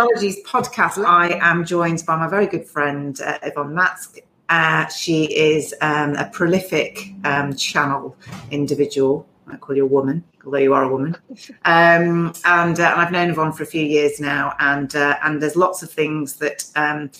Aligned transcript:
Podcast, 0.00 1.04
I 1.04 1.38
am 1.42 1.62
joined 1.62 2.04
by 2.06 2.16
my 2.16 2.26
very 2.26 2.46
good 2.46 2.64
friend 2.66 3.20
uh, 3.20 3.38
Yvonne 3.42 3.74
Matsk. 3.74 4.20
Uh, 4.48 4.86
she 4.86 5.24
is 5.24 5.74
um, 5.82 6.14
a 6.14 6.24
prolific 6.32 7.12
um, 7.24 7.54
channel 7.54 8.16
individual. 8.50 9.26
I 9.46 9.56
call 9.58 9.76
you 9.76 9.84
a 9.84 9.88
woman, 9.88 10.24
although 10.42 10.56
you 10.56 10.72
are 10.72 10.84
a 10.84 10.88
woman. 10.88 11.16
Um, 11.66 12.32
and, 12.46 12.80
uh, 12.80 12.92
and 12.92 13.00
I've 13.00 13.12
known 13.12 13.30
Yvonne 13.30 13.52
for 13.52 13.62
a 13.62 13.66
few 13.66 13.84
years 13.84 14.18
now, 14.20 14.54
and 14.58 14.96
uh, 14.96 15.18
and 15.22 15.42
there's 15.42 15.56
lots 15.56 15.82
of 15.82 15.90
things 15.90 16.36
that 16.36 16.64
um, 16.76 17.10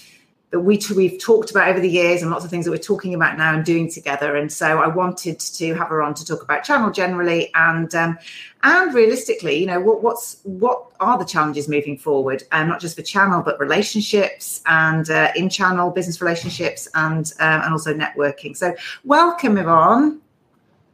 that 0.51 0.61
we 0.61 0.81
we've 0.97 1.19
talked 1.19 1.51
about 1.51 1.69
over 1.69 1.79
the 1.79 1.89
years 1.89 2.23
and 2.23 2.31
lots 2.31 2.45
of 2.45 2.51
things 2.51 2.65
that 2.65 2.73
we're 2.73 2.79
talking 2.79 3.15
about 3.15 3.39
now 3.39 3.55
and 3.55 3.65
doing 3.65 3.89
together. 3.89 4.35
And 4.35 4.51
so 4.51 4.79
I 4.79 4.89
wanted 4.89 5.39
to 5.39 5.75
have 5.75 5.89
her 5.89 6.03
on 6.03 6.15
to 6.15 6.25
talk 6.25 6.43
about 6.43 6.65
channel 6.65 6.91
generally 6.91 7.53
and 7.55 7.95
um, 7.95 8.19
and 8.63 8.93
realistically, 8.93 9.57
you 9.59 9.67
know, 9.67 9.81
what, 9.81 10.03
what's 10.03 10.41
what 10.43 10.87
are 10.99 11.19
the 11.19 11.25
challenges 11.25 11.69
moving 11.69 11.97
forward, 11.97 12.43
and 12.51 12.65
um, 12.65 12.69
not 12.69 12.81
just 12.81 12.97
for 12.97 13.03
channel 13.03 13.43
but 13.43 13.61
relationships 13.61 14.61
and 14.67 15.09
uh, 15.09 15.31
in 15.37 15.49
channel 15.49 15.91
business 15.91 16.21
relationships 16.21 16.89
and 16.95 17.33
uh, 17.39 17.63
and 17.65 17.73
also 17.73 17.95
networking. 17.95 18.57
So 18.57 18.75
welcome, 19.05 19.57
Yvonne. 19.57 20.21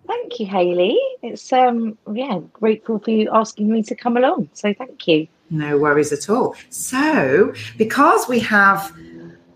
Thank 0.07 0.39
you, 0.39 0.47
Haley. 0.47 0.99
It's 1.23 1.51
um 1.53 1.97
yeah, 2.13 2.41
grateful 2.53 2.99
for 2.99 3.11
you 3.11 3.31
asking 3.33 3.71
me 3.71 3.83
to 3.85 3.95
come 3.95 4.19
along. 4.19 4.51
So 4.53 4.75
thank 4.75 5.09
you. 5.09 5.29
No 5.49 5.79
worries 5.79 6.13
at 6.13 6.29
all. 6.29 6.57
So 6.71 7.55
because 7.77 8.29
we 8.29 8.39
have 8.41 8.95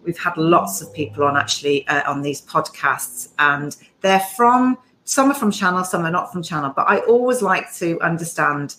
we've 0.04 0.18
had 0.18 0.36
lots 0.36 0.80
of 0.80 0.92
people 0.92 1.24
on 1.24 1.36
actually 1.36 1.86
uh, 1.88 2.10
on 2.10 2.22
these 2.22 2.40
podcasts, 2.42 3.28
and 3.38 3.77
they're 4.00 4.26
from 4.36 4.78
some 5.04 5.30
are 5.30 5.34
from 5.34 5.50
channel, 5.50 5.82
some 5.84 6.04
are 6.04 6.10
not 6.10 6.32
from 6.32 6.42
channel. 6.42 6.73
But 6.74 6.88
I 6.88 6.98
always 7.00 7.42
like 7.42 7.73
to 7.74 8.00
understand 8.00 8.76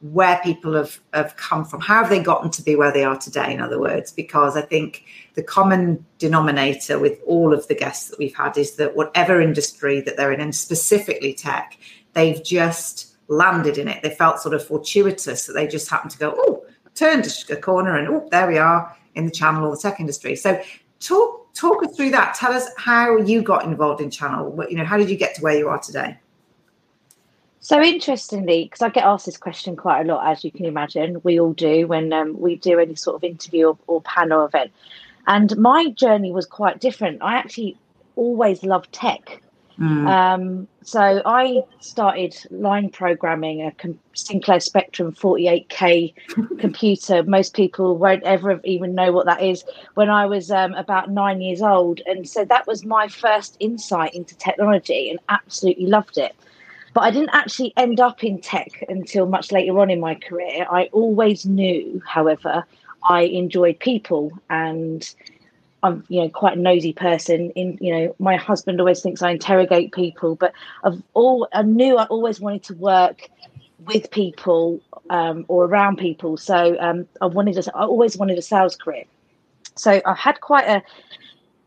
where 0.00 0.40
people 0.42 0.74
have, 0.74 0.98
have 1.12 1.36
come 1.36 1.64
from. 1.64 1.80
How 1.80 2.02
have 2.02 2.08
they 2.08 2.22
gotten 2.22 2.50
to 2.50 2.62
be 2.62 2.74
where 2.74 2.92
they 2.92 3.04
are 3.04 3.16
today, 3.16 3.52
in 3.52 3.60
other 3.60 3.78
words? 3.78 4.12
Because 4.12 4.56
I 4.56 4.62
think 4.62 5.04
the 5.34 5.42
common 5.42 6.04
denominator 6.18 6.98
with 6.98 7.18
all 7.26 7.52
of 7.52 7.66
the 7.68 7.74
guests 7.74 8.08
that 8.08 8.18
we've 8.18 8.34
had 8.34 8.56
is 8.56 8.76
that 8.76 8.96
whatever 8.96 9.40
industry 9.40 10.00
that 10.02 10.16
they're 10.16 10.32
in, 10.32 10.40
and 10.40 10.54
specifically 10.54 11.32
tech, 11.32 11.78
they've 12.14 12.42
just 12.42 13.14
landed 13.28 13.78
in 13.78 13.88
it. 13.88 14.02
They 14.02 14.10
felt 14.10 14.40
sort 14.40 14.54
of 14.54 14.66
fortuitous 14.66 15.46
that 15.46 15.52
they 15.52 15.66
just 15.66 15.88
happened 15.88 16.10
to 16.12 16.18
go, 16.18 16.34
oh, 16.36 16.64
turned 16.94 17.26
a 17.48 17.56
corner 17.56 17.96
and 17.96 18.08
oh, 18.08 18.28
there 18.30 18.48
we 18.48 18.58
are 18.58 18.94
in 19.14 19.24
the 19.24 19.30
channel 19.30 19.66
or 19.66 19.74
the 19.74 19.80
tech 19.80 20.00
industry. 20.00 20.36
So 20.36 20.60
talk 21.00 21.52
talk 21.54 21.82
us 21.82 21.96
through 21.96 22.10
that. 22.10 22.34
Tell 22.34 22.52
us 22.52 22.68
how 22.76 23.16
you 23.18 23.42
got 23.42 23.64
involved 23.64 24.00
in 24.00 24.10
channel. 24.10 24.50
What, 24.50 24.70
you 24.70 24.76
know, 24.76 24.84
how 24.84 24.96
did 24.96 25.10
you 25.10 25.16
get 25.16 25.34
to 25.36 25.42
where 25.42 25.56
you 25.56 25.68
are 25.68 25.78
today? 25.78 26.18
So 27.62 27.82
interestingly, 27.82 28.64
because 28.64 28.80
I 28.80 28.88
get 28.88 29.04
asked 29.04 29.26
this 29.26 29.36
question 29.36 29.76
quite 29.76 30.00
a 30.00 30.04
lot, 30.04 30.26
as 30.26 30.44
you 30.44 30.50
can 30.50 30.64
imagine, 30.64 31.20
we 31.22 31.38
all 31.38 31.52
do 31.52 31.86
when 31.86 32.10
um, 32.12 32.40
we 32.40 32.56
do 32.56 32.78
any 32.78 32.94
sort 32.94 33.16
of 33.16 33.24
interview 33.24 33.68
or, 33.68 33.78
or 33.86 34.00
panel 34.00 34.46
event. 34.46 34.72
And 35.26 35.54
my 35.58 35.90
journey 35.90 36.32
was 36.32 36.46
quite 36.46 36.80
different. 36.80 37.22
I 37.22 37.34
actually 37.34 37.76
always 38.16 38.62
loved 38.62 38.90
tech. 38.92 39.42
Mm. 39.80 40.06
Um, 40.06 40.68
so 40.82 41.22
I 41.24 41.62
started 41.80 42.36
line 42.50 42.90
programming 42.90 43.62
a 43.62 43.72
Sinclair 44.12 44.60
Spectrum 44.60 45.12
48K 45.12 46.12
computer. 46.58 47.22
Most 47.22 47.54
people 47.54 47.96
won't 47.96 48.22
ever 48.24 48.60
even 48.64 48.94
know 48.94 49.10
what 49.10 49.24
that 49.24 49.42
is. 49.42 49.64
When 49.94 50.10
I 50.10 50.26
was 50.26 50.50
um, 50.50 50.74
about 50.74 51.10
nine 51.10 51.40
years 51.40 51.62
old, 51.62 52.02
and 52.04 52.28
so 52.28 52.44
that 52.44 52.66
was 52.66 52.84
my 52.84 53.08
first 53.08 53.56
insight 53.58 54.14
into 54.14 54.36
technology, 54.36 55.08
and 55.08 55.18
absolutely 55.30 55.86
loved 55.86 56.18
it. 56.18 56.34
But 56.92 57.02
I 57.02 57.10
didn't 57.10 57.30
actually 57.32 57.72
end 57.76 58.00
up 58.00 58.22
in 58.22 58.40
tech 58.40 58.84
until 58.88 59.26
much 59.26 59.50
later 59.50 59.78
on 59.78 59.88
in 59.90 60.00
my 60.00 60.14
career. 60.14 60.66
I 60.70 60.90
always 60.92 61.46
knew, 61.46 62.02
however, 62.04 62.64
I 63.08 63.22
enjoyed 63.22 63.78
people 63.78 64.32
and 64.50 65.08
I'm 65.82 66.04
you 66.08 66.22
know 66.22 66.28
quite 66.28 66.58
a 66.58 66.60
nosy 66.60 66.92
person. 66.92 67.50
In 67.50 67.78
you 67.80 67.94
know, 67.94 68.16
my 68.18 68.36
husband 68.36 68.80
always 68.80 69.02
thinks 69.02 69.22
I 69.22 69.30
interrogate 69.30 69.92
people, 69.92 70.36
but 70.36 70.52
I've 70.84 71.02
all 71.14 71.48
I 71.52 71.62
knew 71.62 71.96
I 71.96 72.04
always 72.04 72.40
wanted 72.40 72.64
to 72.64 72.74
work 72.74 73.28
with 73.86 74.10
people 74.10 74.80
um, 75.08 75.44
or 75.48 75.64
around 75.64 75.96
people. 75.96 76.36
So 76.36 76.76
um, 76.80 77.06
I 77.20 77.26
wanted 77.26 77.54
to, 77.62 77.76
I 77.76 77.84
always 77.84 78.16
wanted 78.16 78.38
a 78.38 78.42
sales 78.42 78.76
career. 78.76 79.04
So 79.76 80.00
I 80.04 80.14
had 80.14 80.40
quite 80.40 80.68
a 80.68 80.82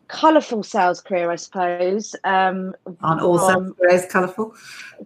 colourful 0.08 0.64
sales 0.64 1.02
career, 1.02 1.32
I 1.32 1.36
suppose. 1.36 2.16
Um, 2.24 2.76
Aren't 3.02 3.22
all 3.22 3.40
sales 3.40 3.74
careers 3.80 4.06
colourful? 4.06 4.54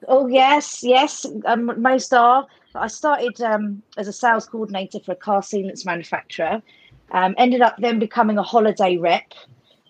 Oh 0.07 0.27
yes, 0.27 0.83
yes, 0.83 1.25
um, 1.45 1.81
most 1.81 2.13
are. 2.13 2.45
I 2.75 2.87
started 2.87 3.41
um, 3.41 3.81
as 3.97 4.07
a 4.07 4.13
sales 4.13 4.45
coordinator 4.45 4.99
for 4.99 5.13
a 5.13 5.15
car 5.15 5.41
sealants 5.41 5.85
manufacturer. 5.85 6.61
Um, 7.11 7.35
ended 7.37 7.61
up 7.61 7.75
then 7.79 7.99
becoming 7.99 8.37
a 8.37 8.43
holiday 8.43 8.97
rep, 8.97 9.33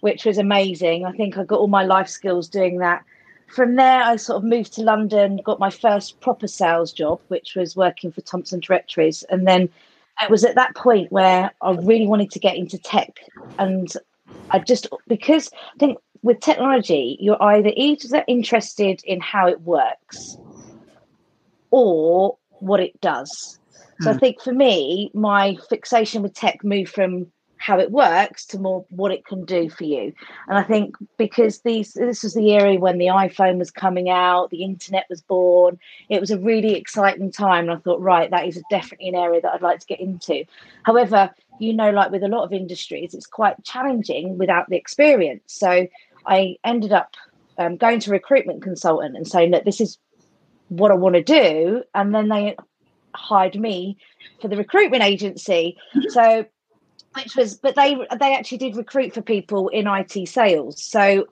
which 0.01 0.25
was 0.25 0.37
amazing. 0.37 1.05
I 1.05 1.11
think 1.11 1.37
I 1.37 1.43
got 1.43 1.59
all 1.59 1.67
my 1.67 1.83
life 1.83 2.07
skills 2.07 2.47
doing 2.47 2.77
that. 2.79 3.03
From 3.47 3.75
there, 3.75 4.03
I 4.03 4.17
sort 4.17 4.37
of 4.37 4.43
moved 4.43 4.73
to 4.73 4.83
London, 4.83 5.39
got 5.43 5.59
my 5.59 5.69
first 5.69 6.19
proper 6.19 6.47
sales 6.47 6.91
job, 6.91 7.19
which 7.29 7.55
was 7.55 7.75
working 7.75 8.11
for 8.11 8.21
Thomson 8.21 8.59
Directories. 8.59 9.23
And 9.29 9.47
then 9.47 9.69
it 10.21 10.29
was 10.29 10.43
at 10.43 10.55
that 10.55 10.75
point 10.75 11.11
where 11.11 11.51
I 11.61 11.71
really 11.71 12.07
wanted 12.07 12.31
to 12.31 12.39
get 12.39 12.57
into 12.57 12.77
tech. 12.77 13.19
And 13.57 13.91
I 14.51 14.59
just, 14.59 14.87
because 15.07 15.49
I 15.75 15.77
think 15.79 15.97
with 16.23 16.39
technology, 16.41 17.17
you're 17.19 17.41
either 17.41 17.71
either 17.75 18.23
interested 18.27 19.01
in 19.05 19.21
how 19.21 19.47
it 19.47 19.61
works 19.61 20.37
or 21.71 22.37
what 22.59 22.79
it 22.79 22.99
does. 23.01 23.59
So 24.01 24.11
I 24.11 24.13
hmm. 24.13 24.19
think 24.19 24.41
for 24.41 24.53
me, 24.53 25.11
my 25.13 25.57
fixation 25.69 26.21
with 26.21 26.33
tech 26.33 26.63
moved 26.63 26.91
from 26.91 27.31
how 27.57 27.79
it 27.79 27.91
works 27.91 28.45
to 28.45 28.59
more 28.59 28.85
what 28.89 29.11
it 29.11 29.25
can 29.25 29.43
do 29.43 29.69
for 29.69 29.83
you. 29.83 30.13
And 30.47 30.57
I 30.57 30.63
think 30.63 30.95
because 31.17 31.61
these 31.61 31.93
this 31.93 32.23
was 32.23 32.33
the 32.33 32.51
era 32.51 32.75
when 32.75 32.97
the 32.97 33.07
iPhone 33.07 33.57
was 33.57 33.71
coming 33.71 34.09
out, 34.09 34.49
the 34.49 34.63
internet 34.63 35.05
was 35.09 35.21
born. 35.21 35.79
It 36.09 36.19
was 36.19 36.31
a 36.31 36.39
really 36.39 36.75
exciting 36.75 37.31
time. 37.31 37.69
And 37.69 37.77
I 37.77 37.81
thought, 37.81 38.01
right, 38.01 38.29
that 38.31 38.47
is 38.47 38.61
definitely 38.69 39.09
an 39.09 39.15
area 39.15 39.41
that 39.41 39.53
I'd 39.53 39.61
like 39.61 39.79
to 39.79 39.87
get 39.87 39.99
into. 39.99 40.45
However, 40.83 41.31
you 41.59 41.73
know, 41.73 41.89
like 41.89 42.11
with 42.11 42.23
a 42.23 42.27
lot 42.27 42.43
of 42.43 42.53
industries, 42.53 43.13
it's 43.13 43.25
quite 43.25 43.63
challenging 43.63 44.37
without 44.37 44.69
the 44.69 44.77
experience. 44.77 45.43
So 45.47 45.87
I 46.25 46.57
ended 46.63 46.93
up 46.93 47.15
um, 47.57 47.77
going 47.77 47.99
to 48.01 48.11
recruitment 48.11 48.61
consultant 48.61 49.15
and 49.15 49.27
saying 49.27 49.51
that 49.51 49.65
this 49.65 49.81
is 49.81 49.97
what 50.69 50.91
I 50.91 50.95
want 50.95 51.15
to 51.15 51.23
do. 51.23 51.83
And 51.95 52.13
then 52.13 52.29
they 52.29 52.55
hired 53.17 53.59
me 53.59 53.97
for 54.41 54.47
the 54.47 54.57
recruitment 54.57 55.03
agency. 55.03 55.77
Mm-hmm. 55.95 56.09
So, 56.09 56.45
which 57.15 57.35
was, 57.35 57.55
but 57.55 57.75
they 57.75 57.95
they 58.19 58.35
actually 58.35 58.59
did 58.59 58.75
recruit 58.75 59.13
for 59.13 59.21
people 59.21 59.69
in 59.69 59.87
IT 59.87 60.27
sales. 60.27 60.83
So, 60.83 61.27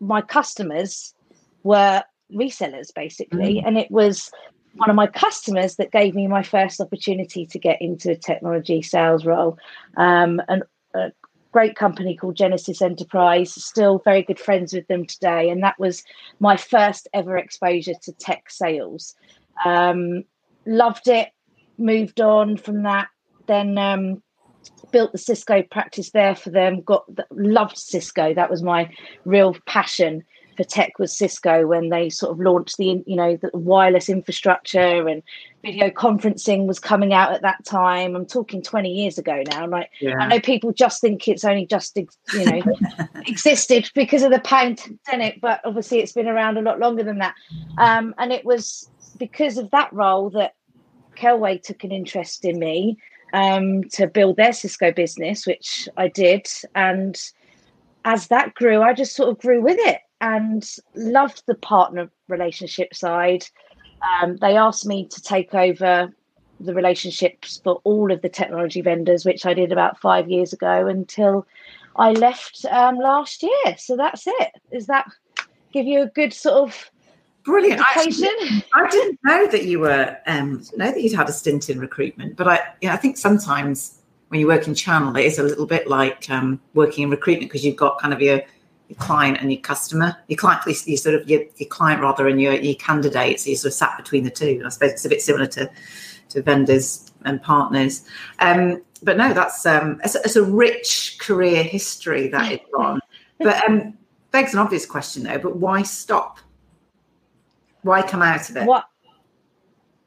my 0.00 0.20
customers 0.22 1.14
were 1.62 2.02
resellers 2.32 2.94
basically, 2.94 3.56
mm. 3.56 3.66
and 3.66 3.76
it 3.76 3.90
was 3.90 4.30
one 4.76 4.90
of 4.90 4.96
my 4.96 5.06
customers 5.06 5.76
that 5.76 5.92
gave 5.92 6.14
me 6.14 6.26
my 6.26 6.42
first 6.42 6.80
opportunity 6.80 7.46
to 7.46 7.58
get 7.58 7.80
into 7.80 8.10
a 8.10 8.16
technology 8.16 8.82
sales 8.82 9.24
role. 9.24 9.58
Um, 9.96 10.42
and 10.48 10.64
a 10.94 11.12
great 11.52 11.76
company 11.76 12.16
called 12.16 12.36
Genesis 12.36 12.82
Enterprise, 12.82 13.54
still 13.54 14.00
very 14.04 14.22
good 14.22 14.40
friends 14.40 14.72
with 14.72 14.86
them 14.88 15.06
today. 15.06 15.48
And 15.48 15.62
that 15.62 15.78
was 15.78 16.02
my 16.40 16.56
first 16.56 17.06
ever 17.14 17.36
exposure 17.36 17.94
to 18.02 18.12
tech 18.12 18.50
sales. 18.50 19.14
Um, 19.64 20.24
loved 20.66 21.08
it, 21.08 21.30
moved 21.78 22.20
on 22.20 22.56
from 22.56 22.82
that, 22.84 23.08
then 23.46 23.78
um, 23.78 24.22
built 24.92 25.12
the 25.12 25.18
Cisco 25.18 25.62
practice 25.62 26.10
there 26.10 26.34
for 26.34 26.50
them. 26.50 26.82
Got 26.82 27.04
loved 27.30 27.78
Cisco. 27.78 28.34
That 28.34 28.50
was 28.50 28.62
my 28.62 28.90
real 29.24 29.56
passion 29.66 30.24
for 30.56 30.64
tech 30.64 30.98
was 30.98 31.16
Cisco 31.16 31.66
when 31.66 31.88
they 31.88 32.08
sort 32.08 32.32
of 32.32 32.40
launched 32.40 32.76
the 32.76 33.02
you 33.06 33.16
know 33.16 33.36
the 33.36 33.50
wireless 33.52 34.08
infrastructure 34.08 35.06
and 35.08 35.22
video 35.62 35.90
conferencing 35.90 36.66
was 36.66 36.78
coming 36.78 37.12
out 37.12 37.32
at 37.32 37.42
that 37.42 37.64
time. 37.64 38.14
I'm 38.14 38.26
talking 38.26 38.62
20 38.62 38.90
years 38.90 39.18
ago 39.18 39.42
now. 39.50 39.66
Like 39.66 39.90
yeah. 40.00 40.16
I 40.18 40.26
know 40.28 40.40
people 40.40 40.72
just 40.72 41.00
think 41.00 41.26
it's 41.28 41.44
only 41.44 41.66
just 41.66 41.96
you 41.96 42.44
know 42.44 42.62
existed 43.26 43.90
because 43.94 44.22
of 44.22 44.30
the 44.30 44.40
pandemic, 44.40 45.40
but 45.40 45.60
obviously 45.64 46.00
it's 46.00 46.12
been 46.12 46.28
around 46.28 46.58
a 46.58 46.62
lot 46.62 46.78
longer 46.78 47.02
than 47.02 47.18
that. 47.18 47.34
Um, 47.78 48.14
and 48.18 48.32
it 48.32 48.44
was 48.44 48.88
because 49.18 49.58
of 49.58 49.70
that 49.70 49.92
role 49.92 50.30
that 50.30 50.54
Kelway 51.16 51.62
took 51.62 51.84
an 51.84 51.92
interest 51.92 52.44
in 52.44 52.58
me 52.58 52.98
um, 53.32 53.84
to 53.90 54.06
build 54.06 54.36
their 54.36 54.52
Cisco 54.52 54.92
business, 54.92 55.46
which 55.46 55.88
I 55.96 56.08
did. 56.08 56.46
And 56.74 57.20
as 58.04 58.28
that 58.28 58.54
grew, 58.54 58.82
I 58.82 58.92
just 58.92 59.16
sort 59.16 59.30
of 59.30 59.38
grew 59.38 59.62
with 59.62 59.78
it 59.80 60.00
and 60.20 60.68
loved 60.94 61.42
the 61.46 61.54
partner 61.54 62.10
relationship 62.28 62.94
side. 62.94 63.46
Um, 64.20 64.36
they 64.36 64.56
asked 64.56 64.86
me 64.86 65.06
to 65.08 65.22
take 65.22 65.54
over 65.54 66.12
the 66.60 66.74
relationships 66.74 67.60
for 67.62 67.80
all 67.84 68.12
of 68.12 68.22
the 68.22 68.28
technology 68.28 68.80
vendors, 68.80 69.24
which 69.24 69.44
I 69.44 69.54
did 69.54 69.72
about 69.72 70.00
five 70.00 70.30
years 70.30 70.52
ago 70.52 70.86
until 70.86 71.46
I 71.96 72.12
left 72.12 72.64
um, 72.70 72.96
last 72.96 73.42
year. 73.42 73.76
So 73.76 73.96
that's 73.96 74.26
it. 74.26 74.52
Is 74.70 74.86
that 74.86 75.06
give 75.72 75.86
you 75.86 76.02
a 76.02 76.06
good 76.06 76.32
sort 76.32 76.54
of 76.54 76.90
Brilliant. 77.44 77.80
Actually, 77.80 78.64
I 78.72 78.88
didn't 78.88 79.20
know 79.22 79.46
that 79.48 79.64
you 79.64 79.80
were 79.80 80.16
um, 80.26 80.62
know 80.76 80.90
that 80.90 81.02
you'd 81.02 81.12
had 81.12 81.28
a 81.28 81.32
stint 81.32 81.68
in 81.68 81.78
recruitment, 81.78 82.36
but 82.36 82.48
I, 82.48 82.60
know, 82.82 82.90
I 82.90 82.96
think 82.96 83.18
sometimes 83.18 83.98
when 84.28 84.40
you 84.40 84.46
work 84.46 84.66
in 84.66 84.74
channel, 84.74 85.14
it 85.16 85.26
is 85.26 85.38
a 85.38 85.42
little 85.42 85.66
bit 85.66 85.86
like 85.86 86.28
um, 86.30 86.58
working 86.72 87.04
in 87.04 87.10
recruitment 87.10 87.50
because 87.50 87.64
you've 87.64 87.76
got 87.76 88.00
kind 88.00 88.14
of 88.14 88.22
your, 88.22 88.40
your 88.88 88.96
client 88.98 89.38
and 89.40 89.52
your 89.52 89.60
customer, 89.60 90.16
your 90.28 90.38
client, 90.38 90.62
you 90.86 90.96
sort 90.96 91.14
of 91.14 91.28
your, 91.28 91.42
your 91.56 91.68
client 91.68 92.00
rather, 92.00 92.28
and 92.28 92.40
your 92.40 92.54
your 92.54 92.76
candidates. 92.76 93.46
You 93.46 93.56
sort 93.56 93.72
of 93.72 93.74
sat 93.74 93.96
between 93.98 94.24
the 94.24 94.30
two. 94.30 94.62
I 94.64 94.70
suppose 94.70 94.92
it's 94.92 95.04
a 95.04 95.10
bit 95.10 95.20
similar 95.20 95.46
to 95.48 95.70
to 96.30 96.42
vendors 96.42 97.12
and 97.26 97.42
partners. 97.42 98.06
Um, 98.38 98.82
but 99.02 99.18
no, 99.18 99.34
that's 99.34 99.66
um, 99.66 100.00
it's, 100.02 100.14
it's, 100.14 100.36
a 100.36 100.42
rich 100.42 101.18
career 101.20 101.62
history 101.62 102.28
that 102.28 102.50
it's 102.50 102.64
on. 102.76 103.00
But 103.38 103.62
um, 103.68 103.98
begs 104.30 104.54
an 104.54 104.60
obvious 104.60 104.86
question 104.86 105.24
though. 105.24 105.38
But 105.38 105.56
why 105.56 105.82
stop? 105.82 106.38
Why 107.84 108.02
come 108.02 108.22
out 108.22 108.48
of 108.48 108.56
it? 108.56 108.66
What? 108.66 108.86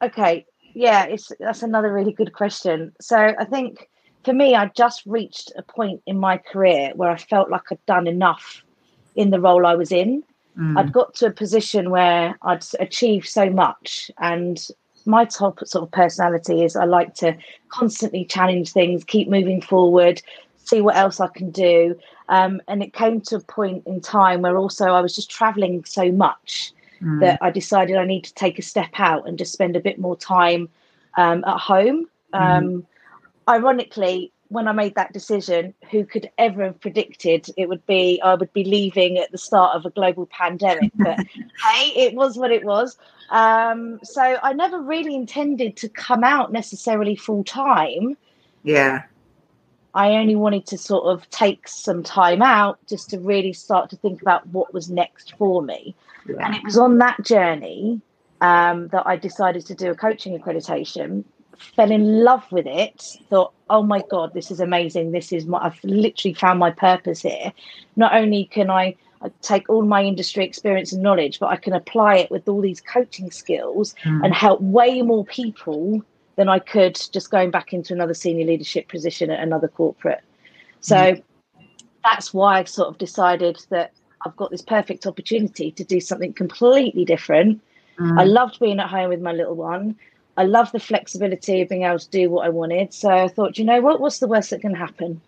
Okay, 0.02 0.44
yeah, 0.74 1.04
it's 1.04 1.32
that's 1.40 1.62
another 1.62 1.92
really 1.92 2.12
good 2.12 2.32
question. 2.32 2.92
So 3.00 3.16
I 3.38 3.44
think 3.44 3.88
for 4.24 4.32
me, 4.32 4.54
I 4.54 4.66
just 4.76 5.02
reached 5.06 5.52
a 5.56 5.62
point 5.62 6.02
in 6.06 6.18
my 6.18 6.38
career 6.38 6.92
where 6.96 7.10
I 7.10 7.16
felt 7.16 7.50
like 7.50 7.62
I'd 7.70 7.86
done 7.86 8.06
enough 8.06 8.62
in 9.14 9.30
the 9.30 9.40
role 9.40 9.64
I 9.64 9.76
was 9.76 9.92
in. 9.92 10.24
Mm. 10.58 10.76
I'd 10.76 10.92
got 10.92 11.14
to 11.14 11.26
a 11.26 11.30
position 11.30 11.90
where 11.90 12.36
I'd 12.42 12.64
achieved 12.80 13.28
so 13.28 13.48
much, 13.48 14.10
and 14.18 14.60
my 15.06 15.24
top 15.24 15.60
sort 15.64 15.84
of 15.84 15.92
personality 15.92 16.64
is 16.64 16.74
I 16.74 16.84
like 16.84 17.14
to 17.14 17.36
constantly 17.68 18.24
challenge 18.24 18.72
things, 18.72 19.04
keep 19.04 19.28
moving 19.28 19.62
forward, 19.62 20.20
see 20.56 20.80
what 20.80 20.96
else 20.96 21.20
I 21.20 21.28
can 21.28 21.50
do. 21.52 21.96
Um, 22.28 22.60
and 22.66 22.82
it 22.82 22.92
came 22.92 23.20
to 23.22 23.36
a 23.36 23.40
point 23.40 23.86
in 23.86 24.00
time 24.00 24.42
where 24.42 24.58
also 24.58 24.86
I 24.86 25.00
was 25.00 25.14
just 25.14 25.30
traveling 25.30 25.84
so 25.84 26.10
much 26.10 26.72
mm. 27.02 27.20
that 27.20 27.38
I 27.40 27.50
decided 27.50 27.96
I 27.96 28.04
need 28.04 28.24
to 28.24 28.34
take 28.34 28.58
a 28.58 28.62
step 28.62 28.90
out 28.94 29.28
and 29.28 29.38
just 29.38 29.52
spend 29.52 29.76
a 29.76 29.80
bit 29.80 29.98
more 29.98 30.16
time 30.16 30.68
um, 31.16 31.44
at 31.46 31.58
home. 31.58 32.06
Mm. 32.32 32.40
Um, 32.40 32.86
ironically, 33.48 34.32
when 34.48 34.66
I 34.66 34.72
made 34.72 34.94
that 34.94 35.12
decision, 35.12 35.74
who 35.90 36.04
could 36.04 36.30
ever 36.38 36.64
have 36.64 36.80
predicted 36.80 37.48
it 37.56 37.68
would 37.68 37.84
be 37.86 38.20
I 38.22 38.34
would 38.34 38.52
be 38.52 38.64
leaving 38.64 39.18
at 39.18 39.30
the 39.30 39.38
start 39.38 39.76
of 39.76 39.84
a 39.84 39.90
global 39.90 40.26
pandemic? 40.26 40.90
But 40.94 41.18
hey, 41.64 41.92
it 41.94 42.14
was 42.14 42.36
what 42.36 42.50
it 42.50 42.64
was. 42.64 42.96
Um, 43.30 44.00
so 44.02 44.38
I 44.42 44.54
never 44.54 44.80
really 44.80 45.14
intended 45.14 45.76
to 45.78 45.88
come 45.88 46.24
out 46.24 46.50
necessarily 46.50 47.14
full 47.14 47.44
time. 47.44 48.16
Yeah. 48.62 49.02
I 49.94 50.12
only 50.12 50.36
wanted 50.36 50.66
to 50.66 50.78
sort 50.78 51.04
of 51.04 51.28
take 51.30 51.66
some 51.66 52.02
time 52.02 52.42
out 52.42 52.78
just 52.88 53.10
to 53.10 53.18
really 53.18 53.52
start 53.52 53.90
to 53.90 53.96
think 53.96 54.20
about 54.22 54.46
what 54.48 54.72
was 54.72 54.90
next 54.90 55.34
for 55.36 55.62
me. 55.62 55.94
Yeah. 56.28 56.44
And 56.44 56.54
it 56.54 56.62
was 56.64 56.76
on 56.76 56.98
that 56.98 57.24
journey 57.24 58.00
um, 58.40 58.88
that 58.88 59.06
I 59.06 59.16
decided 59.16 59.66
to 59.66 59.74
do 59.74 59.90
a 59.90 59.94
coaching 59.94 60.38
accreditation 60.38 61.24
fell 61.58 61.90
in 61.90 62.22
love 62.22 62.44
with 62.52 62.66
it 62.66 63.18
thought 63.28 63.52
oh 63.68 63.82
my 63.82 64.02
god 64.10 64.32
this 64.32 64.50
is 64.50 64.60
amazing 64.60 65.10
this 65.10 65.32
is 65.32 65.44
what 65.44 65.62
i've 65.62 65.82
literally 65.82 66.34
found 66.34 66.58
my 66.58 66.70
purpose 66.70 67.22
here 67.22 67.52
not 67.96 68.14
only 68.14 68.44
can 68.44 68.70
i 68.70 68.94
take 69.42 69.68
all 69.68 69.82
my 69.82 70.02
industry 70.02 70.44
experience 70.44 70.92
and 70.92 71.02
knowledge 71.02 71.40
but 71.40 71.48
i 71.48 71.56
can 71.56 71.72
apply 71.72 72.16
it 72.16 72.30
with 72.30 72.48
all 72.48 72.60
these 72.60 72.80
coaching 72.80 73.30
skills 73.30 73.94
mm. 74.04 74.24
and 74.24 74.32
help 74.34 74.60
way 74.60 75.02
more 75.02 75.24
people 75.24 76.00
than 76.38 76.48
i 76.48 76.58
could 76.58 76.98
just 77.12 77.30
going 77.30 77.50
back 77.50 77.72
into 77.74 77.92
another 77.92 78.14
senior 78.14 78.46
leadership 78.46 78.88
position 78.88 79.30
at 79.30 79.40
another 79.40 79.68
corporate 79.68 80.22
so 80.80 80.96
mm. 80.96 81.22
that's 82.04 82.32
why 82.32 82.60
i 82.60 82.64
sort 82.64 82.88
of 82.88 82.96
decided 82.96 83.58
that 83.68 83.92
i've 84.24 84.36
got 84.36 84.50
this 84.50 84.62
perfect 84.62 85.06
opportunity 85.06 85.70
to 85.70 85.84
do 85.84 86.00
something 86.00 86.32
completely 86.32 87.04
different 87.04 87.60
mm. 87.98 88.18
i 88.18 88.24
loved 88.24 88.58
being 88.58 88.80
at 88.80 88.88
home 88.88 89.10
with 89.10 89.20
my 89.20 89.32
little 89.32 89.54
one 89.54 89.94
I 90.38 90.44
love 90.44 90.70
the 90.70 90.78
flexibility 90.78 91.62
of 91.62 91.68
being 91.68 91.82
able 91.82 91.98
to 91.98 92.08
do 92.10 92.30
what 92.30 92.46
I 92.46 92.48
wanted. 92.48 92.94
So 92.94 93.10
I 93.10 93.26
thought, 93.26 93.58
you 93.58 93.64
know 93.64 93.80
what? 93.80 94.00
What's 94.00 94.20
the 94.20 94.28
worst 94.28 94.50
that 94.50 94.60
can 94.60 94.72
happen? 94.72 95.20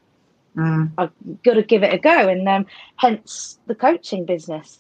Mm. 0.57 0.93
I've 0.99 1.11
got 1.43 1.55
to 1.55 1.63
give 1.63 1.83
it 1.83 1.93
a 1.93 1.99
go, 1.99 2.29
and 2.29 2.49
um, 2.49 2.67
hence 2.97 3.59
the 3.67 3.75
coaching 3.75 4.25
business. 4.25 4.80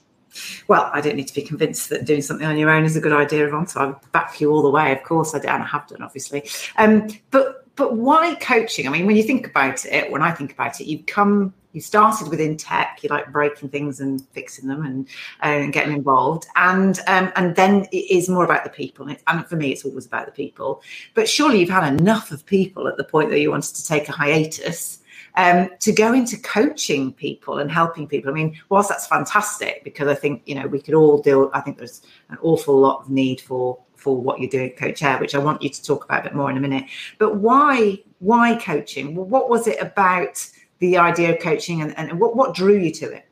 Well, 0.68 0.90
I 0.92 1.00
don't 1.00 1.16
need 1.16 1.28
to 1.28 1.34
be 1.34 1.42
convinced 1.42 1.90
that 1.90 2.04
doing 2.04 2.22
something 2.22 2.46
on 2.46 2.58
your 2.58 2.70
own 2.70 2.84
is 2.84 2.96
a 2.96 3.00
good 3.00 3.12
idea, 3.12 3.46
Yvonne. 3.46 3.66
So 3.66 3.80
I 3.80 4.08
back 4.12 4.40
you 4.40 4.50
all 4.50 4.62
the 4.62 4.70
way. 4.70 4.92
Of 4.92 5.02
course, 5.02 5.34
I, 5.34 5.38
do, 5.38 5.48
and 5.48 5.62
I 5.62 5.66
have 5.66 5.86
done, 5.88 6.02
obviously. 6.02 6.48
Um, 6.76 7.08
but 7.30 7.66
but 7.76 7.96
why 7.96 8.34
coaching? 8.36 8.86
I 8.86 8.90
mean, 8.90 9.06
when 9.06 9.16
you 9.16 9.22
think 9.22 9.46
about 9.46 9.84
it, 9.86 10.10
when 10.10 10.22
I 10.22 10.32
think 10.32 10.52
about 10.52 10.80
it, 10.80 10.86
you 10.86 11.02
come 11.04 11.54
you 11.72 11.80
started 11.80 12.28
within 12.28 12.56
tech 12.56 12.98
you 13.02 13.08
like 13.08 13.30
breaking 13.32 13.68
things 13.68 14.00
and 14.00 14.26
fixing 14.28 14.68
them 14.68 14.84
and, 14.84 15.06
and 15.40 15.72
getting 15.72 15.92
involved 15.92 16.46
and 16.56 16.98
um, 17.06 17.32
and 17.36 17.54
then 17.56 17.86
it 17.92 18.10
is 18.10 18.28
more 18.28 18.44
about 18.44 18.64
the 18.64 18.70
people 18.70 19.06
and, 19.06 19.18
and, 19.26 19.46
for 19.46 19.56
me 19.56 19.70
it's 19.70 19.84
always 19.84 20.06
about 20.06 20.26
the 20.26 20.32
people 20.32 20.82
but 21.14 21.28
surely 21.28 21.60
you've 21.60 21.70
had 21.70 21.86
enough 21.92 22.30
of 22.32 22.44
people 22.44 22.88
at 22.88 22.96
the 22.96 23.04
point 23.04 23.30
that 23.30 23.40
you 23.40 23.50
wanted 23.50 23.74
to 23.74 23.86
take 23.86 24.08
a 24.08 24.12
hiatus 24.12 24.99
um, 25.36 25.70
to 25.80 25.92
go 25.92 26.12
into 26.12 26.36
coaching 26.38 27.12
people 27.12 27.58
and 27.58 27.70
helping 27.70 28.06
people 28.06 28.30
i 28.30 28.34
mean 28.34 28.58
whilst 28.68 28.88
that's 28.88 29.06
fantastic 29.06 29.84
because 29.84 30.08
i 30.08 30.14
think 30.14 30.42
you 30.46 30.54
know 30.54 30.66
we 30.66 30.80
could 30.80 30.94
all 30.94 31.20
deal 31.20 31.50
i 31.54 31.60
think 31.60 31.78
there's 31.78 32.02
an 32.30 32.38
awful 32.42 32.78
lot 32.78 33.00
of 33.00 33.10
need 33.10 33.40
for 33.40 33.78
for 33.94 34.16
what 34.16 34.40
you're 34.40 34.50
doing 34.50 34.70
coach 34.70 35.02
air 35.02 35.18
which 35.18 35.34
i 35.34 35.38
want 35.38 35.60
you 35.62 35.68
to 35.68 35.82
talk 35.82 36.04
about 36.04 36.20
a 36.20 36.24
bit 36.24 36.34
more 36.34 36.50
in 36.50 36.56
a 36.56 36.60
minute 36.60 36.84
but 37.18 37.36
why 37.36 37.98
why 38.18 38.54
coaching 38.56 39.14
what 39.14 39.48
was 39.48 39.66
it 39.66 39.80
about 39.80 40.50
the 40.80 40.96
idea 40.96 41.32
of 41.32 41.40
coaching 41.40 41.82
and, 41.82 41.96
and 41.96 42.18
what, 42.18 42.34
what 42.34 42.54
drew 42.54 42.76
you 42.76 42.90
to 42.90 43.12
it? 43.12 43.24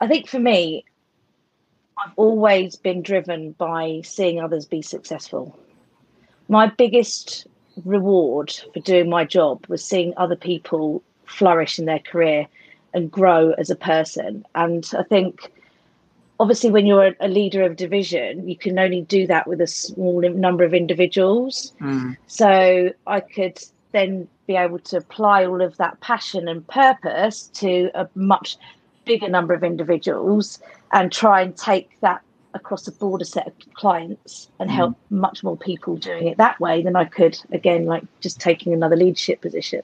I 0.00 0.06
think 0.06 0.28
for 0.28 0.38
me, 0.38 0.84
I've 1.98 2.12
always 2.16 2.76
been 2.76 3.02
driven 3.02 3.52
by 3.52 4.02
seeing 4.04 4.40
others 4.40 4.66
be 4.66 4.82
successful. 4.82 5.58
My 6.48 6.66
biggest 6.66 7.46
reward 7.84 8.52
for 8.72 8.80
doing 8.80 9.08
my 9.08 9.24
job 9.24 9.64
was 9.68 9.84
seeing 9.84 10.12
other 10.16 10.36
people 10.36 11.02
flourish 11.26 11.78
in 11.78 11.84
their 11.84 11.98
career 11.98 12.46
and 12.92 13.10
grow 13.10 13.52
as 13.52 13.70
a 13.70 13.76
person. 13.76 14.44
And 14.54 14.88
I 14.98 15.02
think, 15.04 15.52
obviously, 16.40 16.70
when 16.70 16.86
you're 16.86 17.14
a 17.20 17.28
leader 17.28 17.62
of 17.62 17.76
division, 17.76 18.48
you 18.48 18.56
can 18.56 18.78
only 18.78 19.02
do 19.02 19.26
that 19.28 19.46
with 19.46 19.60
a 19.60 19.66
small 19.66 20.20
number 20.20 20.64
of 20.64 20.74
individuals. 20.74 21.72
Mm. 21.80 22.16
So 22.26 22.92
I 23.06 23.20
could 23.20 23.62
then 23.92 24.28
be 24.46 24.56
able 24.56 24.78
to 24.80 24.96
apply 24.96 25.44
all 25.44 25.62
of 25.62 25.76
that 25.76 26.00
passion 26.00 26.48
and 26.48 26.66
purpose 26.66 27.50
to 27.54 27.90
a 27.94 28.08
much 28.14 28.56
bigger 29.04 29.28
number 29.28 29.54
of 29.54 29.64
individuals 29.64 30.60
and 30.92 31.12
try 31.12 31.40
and 31.42 31.56
take 31.56 31.90
that 32.00 32.22
across 32.54 32.86
a 32.86 32.92
broader 32.92 33.24
set 33.24 33.46
of 33.46 33.52
clients 33.74 34.48
and 34.58 34.70
mm. 34.70 34.74
help 34.74 34.96
much 35.10 35.42
more 35.42 35.56
people 35.56 35.96
doing 35.96 36.28
it 36.28 36.36
that 36.38 36.58
way 36.60 36.82
than 36.82 36.96
I 36.96 37.04
could 37.04 37.38
again 37.52 37.86
like 37.86 38.04
just 38.20 38.40
taking 38.40 38.72
another 38.72 38.96
leadership 38.96 39.40
position. 39.40 39.82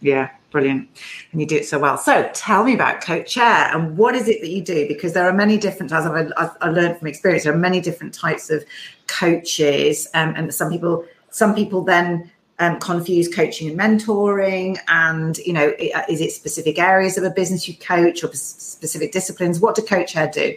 Yeah, 0.00 0.30
brilliant. 0.50 0.88
And 1.32 1.40
you 1.40 1.46
do 1.46 1.56
it 1.56 1.66
so 1.66 1.78
well. 1.78 1.96
So 1.96 2.30
tell 2.34 2.62
me 2.62 2.74
about 2.74 3.00
Coach 3.00 3.38
Air 3.38 3.70
and 3.74 3.96
what 3.96 4.14
is 4.14 4.28
it 4.28 4.42
that 4.42 4.50
you 4.50 4.62
do? 4.62 4.86
Because 4.86 5.14
there 5.14 5.26
are 5.26 5.32
many 5.32 5.56
different, 5.56 5.92
as 5.92 6.04
I've, 6.04 6.30
I've 6.36 6.74
learned 6.74 6.98
from 6.98 7.08
experience, 7.08 7.44
there 7.44 7.54
are 7.54 7.58
many 7.58 7.80
different 7.80 8.12
types 8.12 8.50
of 8.50 8.66
coaches. 9.06 10.06
Um, 10.12 10.34
and 10.36 10.52
some 10.52 10.70
people, 10.70 11.06
some 11.30 11.54
people 11.54 11.82
then 11.82 12.30
um, 12.58 12.78
confuse 12.80 13.34
coaching 13.34 13.68
and 13.68 13.78
mentoring 13.78 14.78
and 14.88 15.38
you 15.38 15.52
know 15.52 15.72
is 16.08 16.20
it 16.20 16.30
specific 16.30 16.78
areas 16.78 17.18
of 17.18 17.24
a 17.24 17.30
business 17.30 17.66
you 17.66 17.74
coach 17.74 18.22
or 18.22 18.32
specific 18.32 19.10
disciplines 19.10 19.58
what 19.58 19.74
do 19.74 19.82
coach 19.82 20.16
air 20.16 20.30
do 20.32 20.56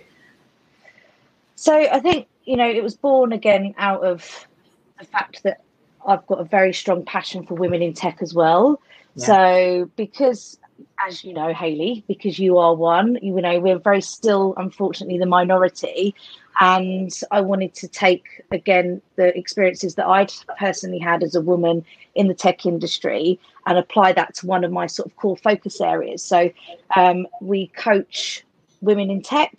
so 1.57 1.73
i 1.73 1.99
think 1.99 2.27
you 2.45 2.55
know 2.55 2.69
it 2.69 2.81
was 2.81 2.95
born 2.95 3.33
again 3.33 3.73
out 3.77 4.03
of 4.03 4.47
the 4.99 5.05
fact 5.05 5.43
that 5.43 5.61
i've 6.07 6.25
got 6.27 6.39
a 6.39 6.45
very 6.45 6.73
strong 6.73 7.03
passion 7.03 7.45
for 7.45 7.55
women 7.55 7.81
in 7.81 7.93
tech 7.93 8.19
as 8.21 8.33
well 8.33 8.79
yeah. 9.15 9.25
so 9.25 9.91
because 9.95 10.57
as 11.05 11.23
you 11.23 11.33
know 11.33 11.53
haley 11.53 12.03
because 12.07 12.37
you 12.37 12.57
are 12.57 12.75
one 12.75 13.17
you 13.21 13.33
know 13.41 13.59
we're 13.59 13.79
very 13.79 14.01
still 14.01 14.53
unfortunately 14.57 15.17
the 15.17 15.25
minority 15.25 16.13
and 16.59 17.11
I 17.31 17.41
wanted 17.41 17.73
to 17.75 17.87
take 17.87 18.25
again 18.51 19.01
the 19.15 19.37
experiences 19.37 19.95
that 19.95 20.07
I'd 20.07 20.33
personally 20.57 20.99
had 20.99 21.23
as 21.23 21.35
a 21.35 21.41
woman 21.41 21.85
in 22.15 22.27
the 22.27 22.33
tech 22.33 22.65
industry 22.65 23.39
and 23.65 23.77
apply 23.77 24.13
that 24.13 24.33
to 24.35 24.47
one 24.47 24.63
of 24.63 24.71
my 24.71 24.87
sort 24.87 25.07
of 25.07 25.15
core 25.17 25.37
focus 25.37 25.79
areas. 25.81 26.23
So 26.23 26.51
um, 26.95 27.27
we 27.41 27.67
coach 27.67 28.43
women 28.81 29.11
in 29.11 29.21
tech, 29.21 29.55